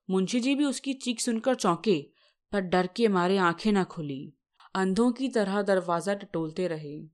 मुंशी 0.09 0.39
जी 0.39 0.55
भी 0.55 0.65
उसकी 0.65 0.93
चीख 0.93 1.19
सुनकर 1.19 1.55
चौंके, 1.55 2.09
पर 2.51 2.61
डर 2.61 2.87
के 2.87 3.07
मारे 3.07 3.37
आँखें 3.37 3.71
न 3.71 3.83
खुली। 3.83 4.33
अंधों 4.75 5.11
की 5.11 5.29
तरह 5.29 5.61
दरवाज़ा 5.61 6.13
टटोलते 6.13 6.67
रहे। 6.67 7.07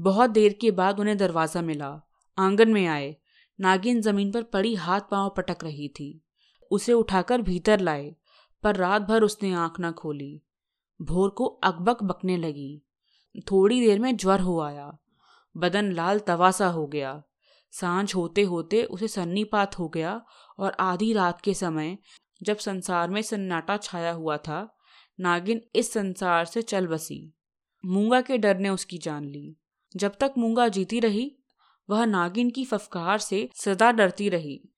बहुत 0.00 0.30
देर 0.30 0.52
के 0.52 0.70
बाद 0.70 1.00
उन्हें 1.00 1.16
दरवाज़ा 1.16 1.62
मिला। 1.62 2.08
आँगन 2.38 2.68
में 2.68 2.86
आए। 2.86 3.16
नागिन 3.60 4.00
ज़मीन 4.00 4.32
पर 4.32 4.42
पड़ी 4.42 4.74
हाथ 4.74 5.00
पाँव 5.00 5.34
पटक 5.36 5.64
रही 5.64 5.88
थी। 5.88 6.24
उसे 6.70 6.92
उठाकर 6.92 7.42
भीतर 7.42 7.80
लाए, 7.80 8.16
पर 8.62 8.76
रात 8.76 9.02
भर 9.02 9.22
उसने 9.22 9.52
आँख 9.52 9.74
न 9.80 9.92
खोली। 9.92 10.42
भोर 11.02 11.30
को 11.30 11.44
अकबक 11.44 12.02
बकने 12.02 12.36
लगी। 12.36 12.82
थोड़ी 13.50 13.80
देर 13.80 13.98
में 13.98 14.16
ज्वर 14.16 14.40
हो 14.40 14.60
आया। 14.60 14.98
बदन 15.56 15.92
लाल 15.92 16.18
तवासा 16.18 16.68
हो 16.68 16.86
गया। 16.86 17.22
साँझ 17.70 18.14
होते 18.14 18.42
होते 18.42 18.84
उसे 18.84 19.08
सन्नीपात 19.08 19.78
हो 19.78 19.88
गया 19.88 20.22
और 20.58 20.76
आधी 20.80 21.12
रात 21.12 21.40
के 21.40 21.54
समय 21.54 21.98
जब 22.42 22.56
संसार 22.56 23.10
में 23.10 23.22
सन्नाटा 23.22 23.76
छाया 23.76 24.12
हुआ 24.12 24.36
था, 24.36 24.76
नागिन 25.20 25.60
इस 25.74 25.92
संसार 25.92 26.44
से 26.44 26.62
चल 26.62 26.86
बसी। 26.86 27.34
मूँगा 27.84 28.20
के 28.20 28.38
डर 28.38 28.58
ने 28.58 28.68
उसकी 28.68 28.98
जान 28.98 29.24
ली। 29.24 29.56
जब 29.96 30.16
तक 30.20 30.34
मूँगा 30.38 30.68
जीती 30.68 31.00
रही, 31.00 31.36
वह 31.90 32.04
नागिन 32.04 32.50
की 32.50 32.64
फफकार 32.64 33.18
से 33.18 33.48
सदा 33.54 33.92
डरती 33.92 34.28
रही। 34.28 34.68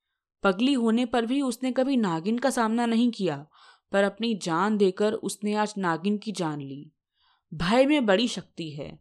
पगली 0.42 0.72
होने 0.72 1.06
पर 1.06 1.26
भी 1.26 1.42
उसने 1.42 1.72
कभी 1.72 1.96
नागिन 1.96 2.38
का 2.38 2.50
सामना 2.50 2.86
नहीं 2.86 3.10
किया, 3.10 3.46
पर 3.92 4.04
अपनी 4.04 4.34
जान 4.34 4.76
देकर 4.76 5.12
उसने 5.12 5.54
आज 5.54 5.74
नागिन 5.78 6.18
की 6.18 6.32
जान 6.32 6.60
ली। 6.60 6.92
भय 7.54 7.86
में 7.86 8.06
बड़ी 8.06 8.28
शक्ति 8.28 8.70
है। 8.70 8.98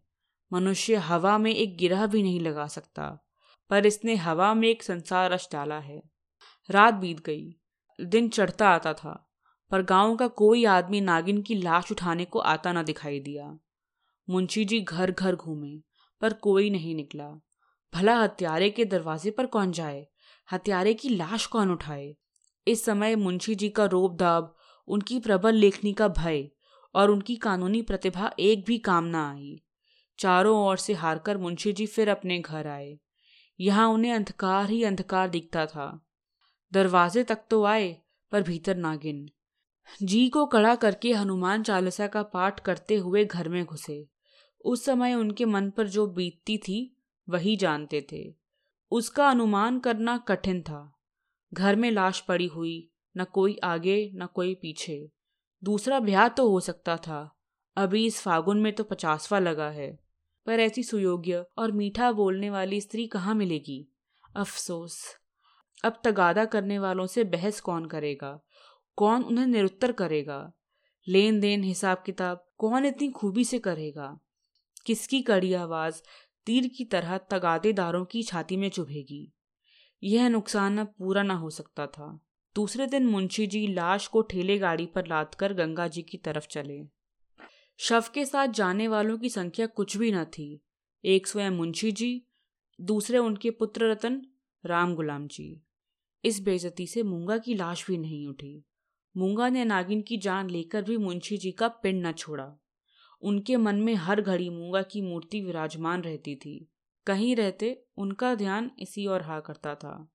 मनुष्य 0.53 0.95
हवा 0.95 1.37
में 1.37 1.55
एक 1.55 1.77
गिरह 1.77 2.07
भी 2.07 2.23
नहीं 2.23 2.39
लगा 2.39 2.67
सकता, 2.67 3.27
पर 3.69 3.85
इसने 3.85 4.15
हवा 4.15 4.53
में 4.53 4.67
एक 4.67 4.83
संसार 4.83 5.31
रच 5.31 5.49
डाला 5.51 5.79
है। 5.79 6.01
रात 6.69 6.93
बीत 6.93 7.19
गई। 7.25 7.55
दिन 8.01 8.29
चढ़ता 8.29 8.69
आता 8.69 8.93
था, 8.93 9.31
पर 9.71 9.81
गाँव 9.81 10.15
का 10.15 10.27
कोई 10.27 10.65
आदमी 10.65 11.01
नागिन 11.01 11.41
की 11.41 11.55
लाश 11.55 11.91
उठाने 11.91 12.25
को 12.25 12.39
आता 12.39 12.73
ना 12.73 12.83
दिखाई 12.83 13.19
दिया। 13.19 13.59
मुंशी 14.29 14.65
जी 14.65 14.81
घर 14.81 15.11
घर 15.11 15.35
घूमे, 15.35 15.81
पर 16.21 16.33
कोई 16.33 16.69
नहीं 16.69 16.95
निकला। 16.95 17.41
भला 17.93 18.19
हत्यारे 18.19 18.69
के 18.69 18.85
दरवाजे 18.85 19.31
पर 19.31 19.45
कौन 19.45 19.71
जाए? 19.71 20.07
हत्यारे 20.51 20.93
की 20.93 21.09
लाश 21.09 21.45
कौन 21.45 21.71
उठाए? 21.71 22.15
इस 22.67 22.85
समय 22.85 23.15
मुंशी 23.15 23.55
जी 23.55 23.69
का 23.69 23.85
रोब 23.85 24.15
दाब, 24.15 24.55
उनकी 24.87 25.19
प्रबल 25.19 25.55
लेखनी 25.55 25.93
का 25.93 26.07
भय, 26.07 26.49
और 26.95 27.11
उनकी 27.11 27.35
कानूनी 27.35 27.81
प्रतिभा 27.81 28.31
एक 28.39 28.65
भी 28.65 28.77
काम 28.77 29.03
ना 29.03 29.31
आई। 29.31 29.63
चारों 30.19 30.67
ओर 30.67 30.77
से 30.77 30.93
हारकर 30.93 31.37
मुंशी 31.37 31.73
जी 31.73 31.85
फिर 31.85 32.09
अपने 32.09 32.39
घर 32.39 32.67
आए। 32.67 32.99
यहाँ 33.59 33.87
उन्हें 33.87 34.13
अंधकार 34.13 34.69
ही 34.69 34.83
अंधकार 34.83 35.29
दिखता 35.29 35.65
था। 35.65 36.06
दरवाजे 36.73 37.23
तक 37.23 37.39
तो 37.49 37.63
आए, 37.63 38.01
पर 38.31 38.43
भीतर 38.43 38.75
ना 38.75 38.95
गिन। 38.95 39.29
जी 40.03 40.29
को 40.29 40.45
कड़ा 40.45 40.75
करके 40.75 41.13
हनुमान 41.13 41.63
चालीसा 41.63 42.07
का 42.07 42.23
पाठ 42.23 42.59
करते 42.59 42.95
हुए 42.95 43.25
घर 43.25 43.49
में 43.49 43.65
घुसे। 43.65 44.09
उस 44.65 44.85
समय 44.85 45.13
उनके 45.13 45.45
मन 45.45 45.69
पर 45.69 45.87
जो 45.87 46.07
बीतती 46.07 46.57
थी, 46.57 47.03
वही 47.29 47.55
जानते 47.55 48.07
थे। 48.11 48.35
उसका 48.91 49.29
अनुमान 49.29 49.79
करना 49.79 50.17
कठिन 50.17 50.61
था। 50.61 50.99
घर 51.53 51.75
में 51.75 51.91
लाश 51.91 52.19
पड़ी 52.19 52.47
हुई, 52.47 52.91
न 53.17 53.23
कोई 53.23 53.57
आगे, 53.63 54.11
न 54.15 54.25
कोई 54.25 54.55
पीछे। 54.55 55.11
दूसरा 55.63 55.99
ब्याह 55.99 56.27
तो 56.27 56.49
हो 56.49 56.59
सकता 56.59 56.97
था। 56.97 57.39
अभी 57.75 58.05
इस 58.05 58.21
फागुन 58.21 58.61
में 58.61 58.73
तो 58.73 58.83
पचासवा 58.83 59.39
लगा 59.39 59.69
है। 59.69 59.99
पर 60.45 60.59
ऐसी 60.59 60.83
सुयोग्य 60.83 61.45
और 61.57 61.71
मीठा 61.71 62.11
बोलने 62.11 62.49
वाली 62.49 62.81
स्त्री 62.81 63.07
कहाँ 63.07 63.35
मिलेगी? 63.35 63.93
अफसोस। 64.35 65.17
अब 65.83 66.01
तगादा 66.03 66.45
करने 66.45 66.79
वालों 66.79 67.07
से 67.07 67.23
बहस 67.23 67.61
कौन 67.61 67.85
करेगा? 67.85 68.45
कौन 68.95 69.23
उन्हें 69.23 69.45
निरुत्तर 69.45 69.91
करेगा? 69.91 70.53
लेन 71.07 71.39
देन 71.39 71.63
हिसाब 71.63 72.03
किताब 72.05 72.47
कौन 72.57 72.85
इतनी 72.85 73.11
खूबी 73.11 73.43
से 73.43 73.59
करेगा? 73.59 74.19
किसकी 74.85 75.21
कड़ी 75.21 75.53
आवाज़ 75.53 76.01
तीर 76.45 76.67
की 76.67 76.85
तरह 76.85 77.17
तगादेदारों 77.17 78.05
की 78.05 78.23
छाती 78.23 78.57
में 78.57 78.69
चुभेगी? 78.69 79.33
यह 80.03 80.29
नुकसान 80.29 80.77
अब 80.77 80.87
पूरा 80.87 81.23
ना 81.23 81.33
हो 81.33 81.49
सकता 81.49 81.87
था। 81.87 82.19
दूसरे 82.55 82.87
दिन 82.87 83.05
मुंशी 83.05 83.47
जी 83.47 83.67
लाश 83.67 84.07
को 84.07 84.21
ठेले 84.21 84.57
गाड़ी 84.57 84.85
पर 84.85 85.07
लाद 85.07 85.35
कर 85.35 85.53
गंगा 85.53 85.87
जी 85.87 86.01
की 86.01 86.17
तरफ़ 86.17 86.47
चले। 86.47 86.83
शव 87.77 88.03
के 88.13 88.25
साथ 88.25 88.47
जाने 88.47 88.87
वालों 88.87 89.17
की 89.17 89.29
संख्या 89.29 89.67
कुछ 89.67 89.97
भी 89.97 90.11
न 90.11 90.25
थी। 90.25 90.63
एक 91.05 91.27
स्वयं 91.27 91.51
मुंशी 91.51 91.91
जी, 91.91 92.27
दूसरे 92.81 93.17
उनके 93.17 93.51
पुत्र 93.51 93.91
रतन, 93.91 94.21
राम 94.65 94.95
गुलाम 94.95 95.27
जी। 95.27 95.66
इस 96.27 96.39
बेजती 96.41 96.87
से 96.87 97.03
मूँगा 97.03 97.37
की 97.37 97.55
लाश 97.55 97.85
भी 97.87 97.97
नहीं 97.97 98.27
उठी। 98.27 98.63
मूँगा 99.15 99.49
ने 99.49 99.65
नागिन 99.65 100.01
की 100.01 100.17
जान 100.17 100.49
लेकर 100.49 100.81
भी 100.81 100.97
मुंशी 100.97 101.37
जी 101.37 101.51
का 101.51 101.67
पिंड 101.67 102.05
न 102.07 102.11
छोड़ा। 102.11 102.53
उनके 103.21 103.57
मन 103.57 103.75
में 103.75 103.93
हर 103.95 104.21
घड़ी 104.21 104.49
मूँगा 104.49 104.81
की 104.81 105.01
मूर्ति 105.01 105.41
विराजमान 105.41 106.01
रहती 106.01 106.35
थी। 106.35 106.69
कहीं 107.07 107.35
रहते 107.35 107.85
उनका 107.97 108.33
ध्यान 108.35 108.71
इसी 108.79 109.05
और 109.05 109.21
हा 109.21 109.39
करता 109.39 109.75
था। 109.75 110.11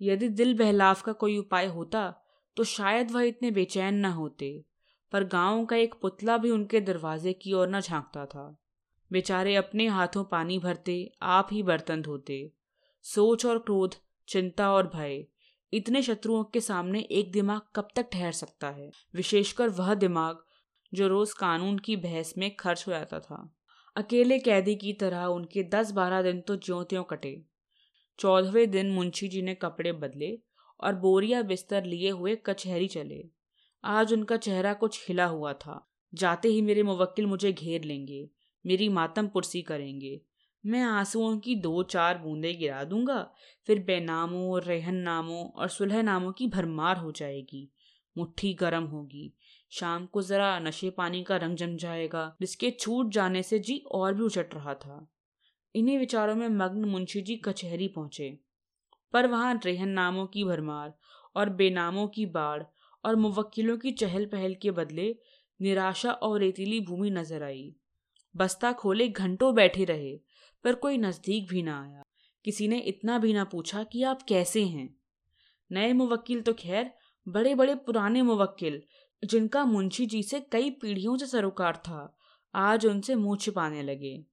यदि 0.00 0.28
दिल 0.28 0.56
बहलाव 0.58 0.96
का 1.04 1.12
कोई 1.12 1.38
उपाय 1.38 1.66
होता 1.66 2.22
तो 2.56 2.64
शायद 2.64 3.10
वह 3.10 3.22
इतने 3.22 3.50
बेचैन 3.50 3.94
न 3.94 4.04
होते, 4.04 4.64
पर 5.12 5.24
गाँव 5.24 5.64
का 5.64 5.76
एक 5.76 5.94
पुतला 5.94 6.36
भी 6.38 6.50
उनके 6.50 6.80
दरवाजे 6.80 7.32
की 7.32 7.52
ओर 7.52 7.68
न 7.68 7.80
झांकता 7.80 8.24
था। 8.26 8.46
बेचारे 9.10 9.54
अपने 9.54 9.86
हाथों 9.86 10.24
पानी 10.24 10.58
भरते, 10.58 11.12
आप 11.22 11.48
ही 11.52 11.62
बर्तन 11.62 12.02
धोते। 12.02 12.52
सोच 13.04 13.46
और 13.46 13.58
क्रोध, 13.58 13.94
चिंता 14.28 14.70
और 14.72 14.86
भय 14.86 15.24
इतने 15.72 16.02
शत्रुओं 16.02 16.44
के 16.44 16.60
सामने 16.60 17.00
एक 17.00 17.32
दिमाग 17.32 17.60
कब 17.76 17.88
तक 17.96 18.08
ठहर 18.12 18.32
सकता 18.32 18.70
है? 18.70 18.90
विशेषकर 19.14 19.68
वह 19.68 19.94
दिमाग 19.94 20.44
जो 20.94 21.08
रोज 21.08 21.32
कानून 21.32 21.78
की 21.78 21.96
बहस 21.96 22.34
में 22.38 22.56
खर्च 22.56 22.84
हो 22.86 22.92
जाता 22.92 23.20
था। 23.20 23.56
अकेले 23.96 24.38
कैदी 24.38 24.74
की 24.74 24.92
तरह 24.92 25.24
उनके 25.24 25.62
दस 25.62 25.90
बारह 25.90 26.22
दिन 26.22 26.40
तो 26.40 26.56
ज्यों 26.56 26.84
त्यों 26.84 27.04
कटे। 27.04 27.44
चौदहवें 28.18 28.70
दिन 28.70 28.90
मुंशी 28.90 29.28
जी 29.28 29.42
ने 29.42 29.54
कपड़े 29.54 29.92
बदले 29.92 30.38
और 30.80 30.94
बोरिया 30.94 31.42
बिस्तर 31.42 31.84
लिए 31.84 32.10
हुए 32.10 32.36
कचहरी 32.36 32.88
चले। 32.88 33.28
आज 33.84 34.12
उनका 34.12 34.36
चेहरा 34.36 34.74
कुछ 34.74 35.08
हिला 35.08 35.24
हुआ 35.24 35.52
था। 35.52 35.92
जाते 36.14 36.48
ही 36.48 36.62
मेरे 36.62 36.82
मुवक्किल 36.82 37.26
मुझे 37.26 37.52
घेर 37.52 37.84
लेंगे। 37.84 38.30
मेरी 38.66 38.88
मातम 38.88 39.28
पुरसी 39.28 39.62
करेंगे। 39.62 40.20
मैं 40.66 40.82
आंसुओं 40.82 41.38
की 41.38 41.54
दो 41.54 41.82
चार 41.82 42.18
बूंदें 42.18 42.58
गिरा 42.58 42.84
दूँगा, 42.84 43.32
फिर 43.66 43.78
बेनामों, 43.78 44.60
रेहन 44.62 44.94
नामों 44.94 45.48
और 45.48 45.68
सुलह 45.68 46.02
नामों 46.02 46.32
की 46.32 46.46
भरमार 46.46 46.96
हो 46.96 47.12
जाएगी। 47.12 47.72
मुट्ठी 48.18 48.54
गर्म 48.54 48.84
होगी। 48.84 49.32
शाम 49.70 50.06
को 50.06 50.22
जरा 50.22 50.58
नशे 50.58 50.90
पानी 50.90 51.22
का 51.22 51.36
रंग 51.36 51.56
जम 51.56 51.76
जाएगा। 51.76 52.36
जिसके 52.40 52.70
छूट 52.70 53.10
जाने 53.10 53.42
से 53.42 53.58
जी 53.58 53.78
और 53.92 54.14
भी 54.14 54.22
उचट 54.22 54.54
रहा 54.54 54.74
था। 54.74 55.12
इन्हीं 55.74 55.98
विचारों 55.98 56.34
में 56.34 56.48
मग्न 56.48 56.84
मुंशी 56.84 57.20
जी 57.20 57.36
कचहरी 57.36 57.88
पहुँचे। 57.88 58.38
पर 59.12 59.26
वहाँ 59.26 59.60
रेहन 59.64 59.88
नामों 59.88 60.26
की 60.26 60.44
भरमार 60.44 60.94
और 61.36 61.48
बेनामों 61.48 62.08
की 62.08 62.26
बाढ़ 62.26 62.62
और 63.04 63.16
मुवक्किलों 63.16 63.78
की 63.78 63.92
चहल 63.92 64.26
पहल 64.26 64.54
के 64.54 64.70
बदले 64.70 65.16
निराशा 65.62 66.12
और 66.12 66.40
रेतीली 66.40 66.80
भूमि 66.80 67.10
नज़र 67.10 67.42
आई। 67.42 67.74
बस्ता 68.36 68.72
खोले 68.72 69.08
घंटों 69.08 69.54
बैठे 69.54 69.84
रहे। 69.84 70.25
पर 70.66 70.74
कोई 70.74 70.98
नज़दीक 70.98 71.48
भी 71.48 71.62
ना 71.62 71.80
आया। 71.82 72.02
किसी 72.44 72.68
ने 72.68 72.78
इतना 72.78 73.18
भी 73.18 73.32
ना 73.32 73.44
पूछा 73.44 73.82
कि 73.82 74.02
आप 74.02 74.22
कैसे 74.22 74.64
हैं। 74.64 74.88
नए 75.70 75.92
मुवक्किल 75.92 76.42
तो 76.42 76.52
खैर 76.52 76.90
बड़े 77.28 77.54
बड़े 77.54 77.74
पुराने 77.74 78.22
मुवक्किल, 78.22 78.82
जिनका 79.24 79.64
मुंशी 79.64 80.06
जी 80.06 80.22
से 80.22 80.40
कई 80.40 80.70
पीढ़ियों 80.70 81.16
से 81.16 81.26
सरोकार 81.26 81.76
था, 81.76 82.18
आज 82.54 82.86
उनसे 82.86 83.14
मुँह 83.14 83.36
छिपाने 83.36 83.82
लगे। 83.82 84.24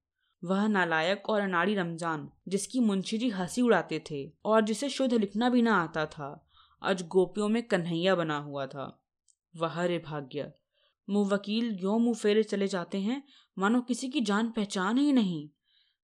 वह 0.43 0.67
नालायक 0.67 1.29
और 1.29 1.41
अनाड़ी 1.41 1.75
रमज़ान, 1.75 2.29
जिसकी 2.47 2.79
मुंशी 2.79 3.17
जी 3.17 3.29
हँसी 3.29 3.61
उड़ाते 3.61 4.03
थे 4.11 4.31
और 4.45 4.61
जिसे 4.61 4.89
शुद्ध 4.89 5.13
लिखना 5.13 5.49
भी 5.49 5.61
ना 5.61 5.75
आता 5.75 6.05
था, 6.05 6.49
आज 6.81 7.07
गोपियों 7.07 7.49
में 7.49 7.63
कन्हैया 7.63 8.15
बना 8.15 8.37
हुआ 8.37 8.65
था। 8.67 9.03
वह 9.55 9.83
रे 9.83 9.99
भाग्य 9.99 10.51
मुँह 11.09 11.29
वकील 11.29 11.77
यो 11.81 11.97
मुँह 11.97 12.15
फेरे 12.15 12.43
चले 12.43 12.67
जाते 12.67 12.97
हैं, 12.97 13.23
मानो 13.57 13.81
किसी 13.81 14.09
की 14.09 14.21
जान 14.21 14.51
पहचान 14.51 14.97
ही 14.97 15.13
नहीं। 15.13 15.49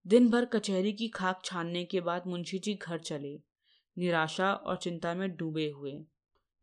दिन 0.09 0.29
भर 0.29 0.45
कचहरी 0.45 0.91
की 0.93 1.07
खाक 1.07 1.41
छानने 1.45 1.83
के 1.85 1.99
बाद 2.01 2.23
मुंशी 2.27 2.59
जी 2.59 2.73
घर 2.73 2.99
चले, 2.99 3.33
निराशा 3.97 4.51
और 4.53 4.77
चिंता 4.77 5.13
में 5.13 5.35
डूबे 5.35 5.67
हुए। 5.69 5.91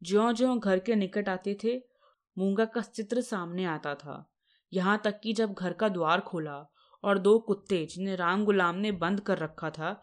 ज्यो 0.02 0.32
ज्यो 0.32 0.54
घर 0.54 0.78
के 0.78 0.94
निकट 0.94 1.28
आते 1.28 1.56
थे, 1.64 1.76
मूँगा 2.36 2.64
का 2.64 2.80
चित्र 2.80 3.20
सामने 3.20 3.64
आता 3.64 3.94
था। 3.94 4.32
यहाँ 4.72 5.00
तक 5.04 5.20
कि 5.20 5.32
जब 5.32 5.52
घर 5.52 5.72
का 5.72 5.88
द्वार 5.88 6.20
खोला 6.20 6.56
और 7.04 7.18
दो 7.18 7.38
कुत्ते 7.38 7.84
जिन्हें 7.86 8.16
राम 8.16 8.44
गुलाम 8.44 8.76
ने 8.76 8.92
बंद 8.92 9.20
कर 9.20 9.38
रखा 9.38 9.70
था 9.70 10.02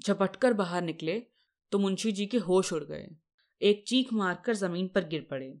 झपटकर 0.00 0.52
बाहर 0.52 0.82
निकले 0.82 1.22
तो 1.72 1.78
मुंशी 1.78 2.12
जी 2.12 2.26
के 2.26 2.38
होश 2.38 2.72
उड़ 2.72 2.82
गए। 2.84 3.08
एक 3.62 3.84
चीख 3.88 4.12
मारकर 4.12 4.54
ज़मीन 4.54 4.88
पर 4.88 5.04
गिर 5.04 5.26
पड़े। 5.30 5.52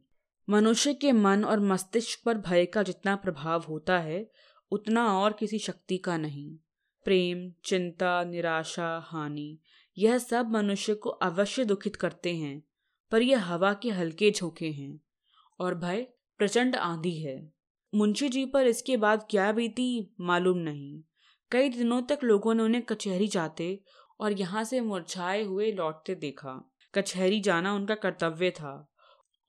मनुष्य 0.48 0.94
के 0.94 1.12
मन 1.12 1.44
और 1.44 1.60
मस्तिष्क 1.60 2.24
पर 2.24 2.38
भय 2.38 2.66
का 2.66 2.82
जितना 2.82 3.16
प्रभाव 3.16 3.64
होता 3.68 3.98
है, 3.98 4.30
उतना 4.72 5.06
और 5.18 5.32
किसी 5.32 5.58
शक्ति 5.58 5.98
का 5.98 6.16
नहीं। 6.16 6.56
प्रेम, 7.08 7.52
चिंता, 7.64 8.24
निराशा, 8.24 9.02
हानि, 9.06 9.58
यह 9.98 10.18
सब 10.18 10.50
मनुष्य 10.50 10.94
को 10.94 11.10
अवश्य 11.10 11.64
दुखित 11.64 11.96
करते 11.96 12.34
हैं, 12.36 12.62
पर 13.10 13.22
यह 13.22 13.44
हवा 13.44 13.72
के 13.72 13.90
हल्के 13.90 14.30
झोंके 14.30 14.66
हैं, 14.66 15.00
और 15.60 15.74
भय 15.74 16.06
प्रचंड 16.38 16.76
आंधी 16.76 17.14
है। 17.16 17.52
मुंशी 17.94 18.28
जी 18.28 18.44
पर 18.46 18.66
इसके 18.66 18.96
बाद 18.96 19.26
क्या 19.30 19.52
बीती, 19.52 20.14
मालूम 20.20 20.58
नहीं। 20.58 21.02
कई 21.50 21.68
दिनों 21.68 22.02
तक 22.02 22.18
लोगों 22.24 22.54
ने 22.54 22.62
उन्हें 22.62 22.82
कचहरी 22.82 23.28
जाते 23.28 23.82
और 24.20 24.32
यहाँ 24.32 24.64
से 24.64 24.80
मुरझाए 24.80 25.42
हुए 25.42 25.72
लौटते 25.72 26.14
देखा। 26.14 26.70
कचहरी 26.94 27.40
जाना 27.40 27.74
उनका 27.74 27.94
कर्तव्य 27.94 28.50
था, 28.50 28.92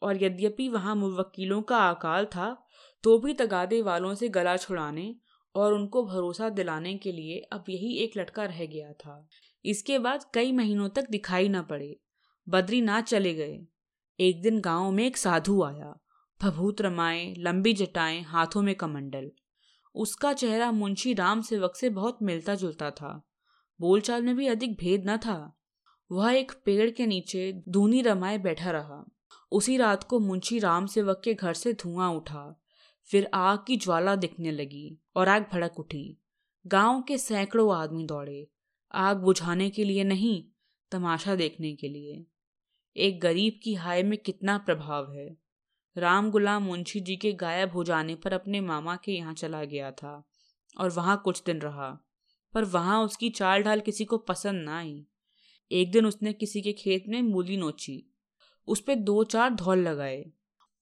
और 0.01 0.23
यद्यपि 0.23 0.69
वहाँ 0.69 0.95
मुवक्किलों 0.95 1.61
का 1.61 1.89
अकाल 1.89 2.25
था 2.25 2.67
तो 3.03 3.19
भी 3.19 3.33
तगादे 3.33 3.81
वालों 3.81 4.15
से 4.15 4.29
गला 4.29 4.57
छुड़ाने 4.57 5.15
और 5.59 5.73
उनको 5.73 6.03
भरोसा 6.03 6.49
दिलाने 6.49 6.97
के 6.97 7.11
लिए 7.11 7.39
अब 7.39 7.63
यही 7.69 7.93
एक 7.93 8.11
लटका 8.17 8.45
रह 8.45 8.65
गया 8.65 8.93
था। 8.93 9.27
इसके 9.65 9.99
बाद 9.99 10.23
कई 10.33 10.51
महीनों 10.51 10.89
तक 10.89 11.09
दिखाई 11.09 11.49
न 11.49 11.61
पड़े। 11.61 11.99
बद्रीनाथ 12.49 13.01
चले 13.01 13.33
गए। 13.33 13.59
एक 14.19 14.41
दिन 14.41 14.59
गाँव 14.59 14.91
में 14.91 15.05
एक 15.07 15.17
साधु 15.17 15.63
आया। 15.63 15.99
भभूत 16.41 16.81
रमाए, 16.81 17.33
लंबी 17.37 17.73
जटाएँ, 17.73 18.21
हाथों 18.21 18.61
में 18.61 18.75
कमंडल। 18.75 19.31
उसका 19.95 20.33
चेहरा 20.33 20.71
मुंशी 20.71 21.13
राम 21.13 21.41
सेवक 21.41 21.75
से 21.75 21.89
बहुत 21.89 22.17
मिलता 22.21 22.55
जुलता 22.55 22.91
था। 22.91 23.27
बोलचाल 23.81 24.21
में 24.21 24.35
भी 24.35 24.47
अधिक 24.47 24.77
भेद 24.77 25.09
न 25.09 25.17
था। 25.17 25.59
वह 26.11 26.31
एक 26.31 26.51
पेड़ 26.65 26.89
के 26.89 27.05
नीचे 27.05 27.63
धूनी 27.69 28.01
रमाए 28.01 28.37
बैठा 28.37 28.71
रहा। 28.71 29.09
उसी 29.51 29.77
रात 29.77 30.03
को 30.03 30.19
मुंशी 30.19 30.59
राम 30.59 30.85
सेवक 30.85 31.21
के 31.23 31.33
घर 31.33 31.53
से 31.53 31.73
धुआँ 31.73 32.09
उठा। 32.09 32.61
फिर 33.09 33.29
आग 33.33 33.59
की 33.67 33.77
ज्वाला 33.77 34.15
दिखने 34.15 34.51
लगी 34.51 34.97
और 35.15 35.29
आग 35.29 35.45
भड़क 35.53 35.79
उठी। 35.79 36.17
गाँव 36.67 37.01
के 37.01 37.17
सैकड़ों 37.17 37.75
आदमी 37.75 38.05
दौड़े। 38.05 38.47
आग 38.93 39.17
बुझाने 39.17 39.69
के 39.69 39.83
लिए 39.83 40.03
नहीं, 40.03 40.43
तमाशा 40.91 41.35
देखने 41.35 41.73
के 41.75 41.89
लिए। 41.89 42.25
एक 42.95 43.19
गरीब 43.21 43.59
की 43.63 43.73
हाय 43.73 44.03
में 44.03 44.17
कितना 44.17 44.57
प्रभाव 44.57 45.13
है। 45.13 45.37
राम 45.95 46.31
गुलाम 46.31 46.63
मुंशी 46.63 46.99
जी 46.99 47.15
के 47.15 47.33
गायब 47.33 47.71
हो 47.71 47.83
जाने 47.83 48.15
पर 48.15 48.33
अपने 48.33 48.61
मामा 48.61 48.95
के 48.95 49.11
यहाँ 49.11 49.33
चला 49.33 49.63
गया 49.63 49.91
था 49.91 50.29
और 50.77 50.89
वहाँ 50.89 51.21
कुछ 51.25 51.43
दिन 51.43 51.59
रहा, 51.61 51.89
पर 52.53 52.65
वहाँ 52.65 53.03
उसकी 53.03 53.29
चाल 53.29 53.63
ढाल 53.63 53.79
किसी 53.79 54.05
को 54.05 54.17
पसंद 54.17 54.63
ना 54.63 54.77
आई। 54.77 55.05
एक 55.71 55.91
दिन 55.91 56.05
उसने 56.05 56.33
किसी 56.33 56.61
के 56.61 56.73
खेत 56.73 57.03
में 57.07 57.21
मूली 57.21 57.57
नोची। 57.57 58.03
उस 58.67 58.81
पर 58.81 58.95
दो 58.95 59.23
चार 59.23 59.49
धौल 59.49 59.79
लगाए। 59.79 60.25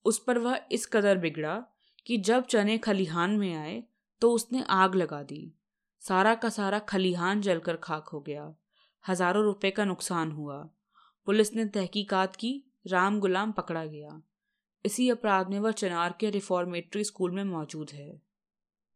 उस 0.05 0.23
पर 0.23 0.37
वह 0.37 0.59
इस 0.71 0.85
कदर 0.85 1.17
बिगड़ा 1.17 1.65
कि 2.07 2.17
जब 2.17 2.45
चने 2.45 2.77
खलिहान 2.77 3.31
में 3.31 3.55
आए 3.55 3.83
तो 4.21 4.31
उसने 4.31 4.63
आग 4.69 4.95
लगा 4.95 5.23
दी। 5.23 5.53
सारा 6.01 6.35
का 6.35 6.49
सारा 6.49 6.79
खलिहान 6.79 7.41
जलकर 7.41 7.75
खाक 7.75 8.07
हो 8.07 8.19
गया। 8.19 8.53
हज़ारों 9.07 9.43
रुपए 9.43 9.71
का 9.71 9.85
नुकसान 9.85 10.31
हुआ। 10.31 10.57
पुलिस 11.27 11.53
ने 11.55 11.65
तहकीकात 11.65 12.35
की, 12.35 12.63
राम 12.87 13.19
गुलाम 13.19 13.51
पकड़ा 13.51 13.85
गया। 13.85 14.21
इसी 14.85 15.09
अपराध 15.09 15.49
में 15.49 15.59
वह 15.59 15.71
चनार 15.71 16.15
के 16.19 16.29
रिफॉर्मेटरी 16.29 17.03
स्कूल 17.03 17.31
में 17.31 17.43
मौजूद 17.43 17.89
है। 17.93 18.26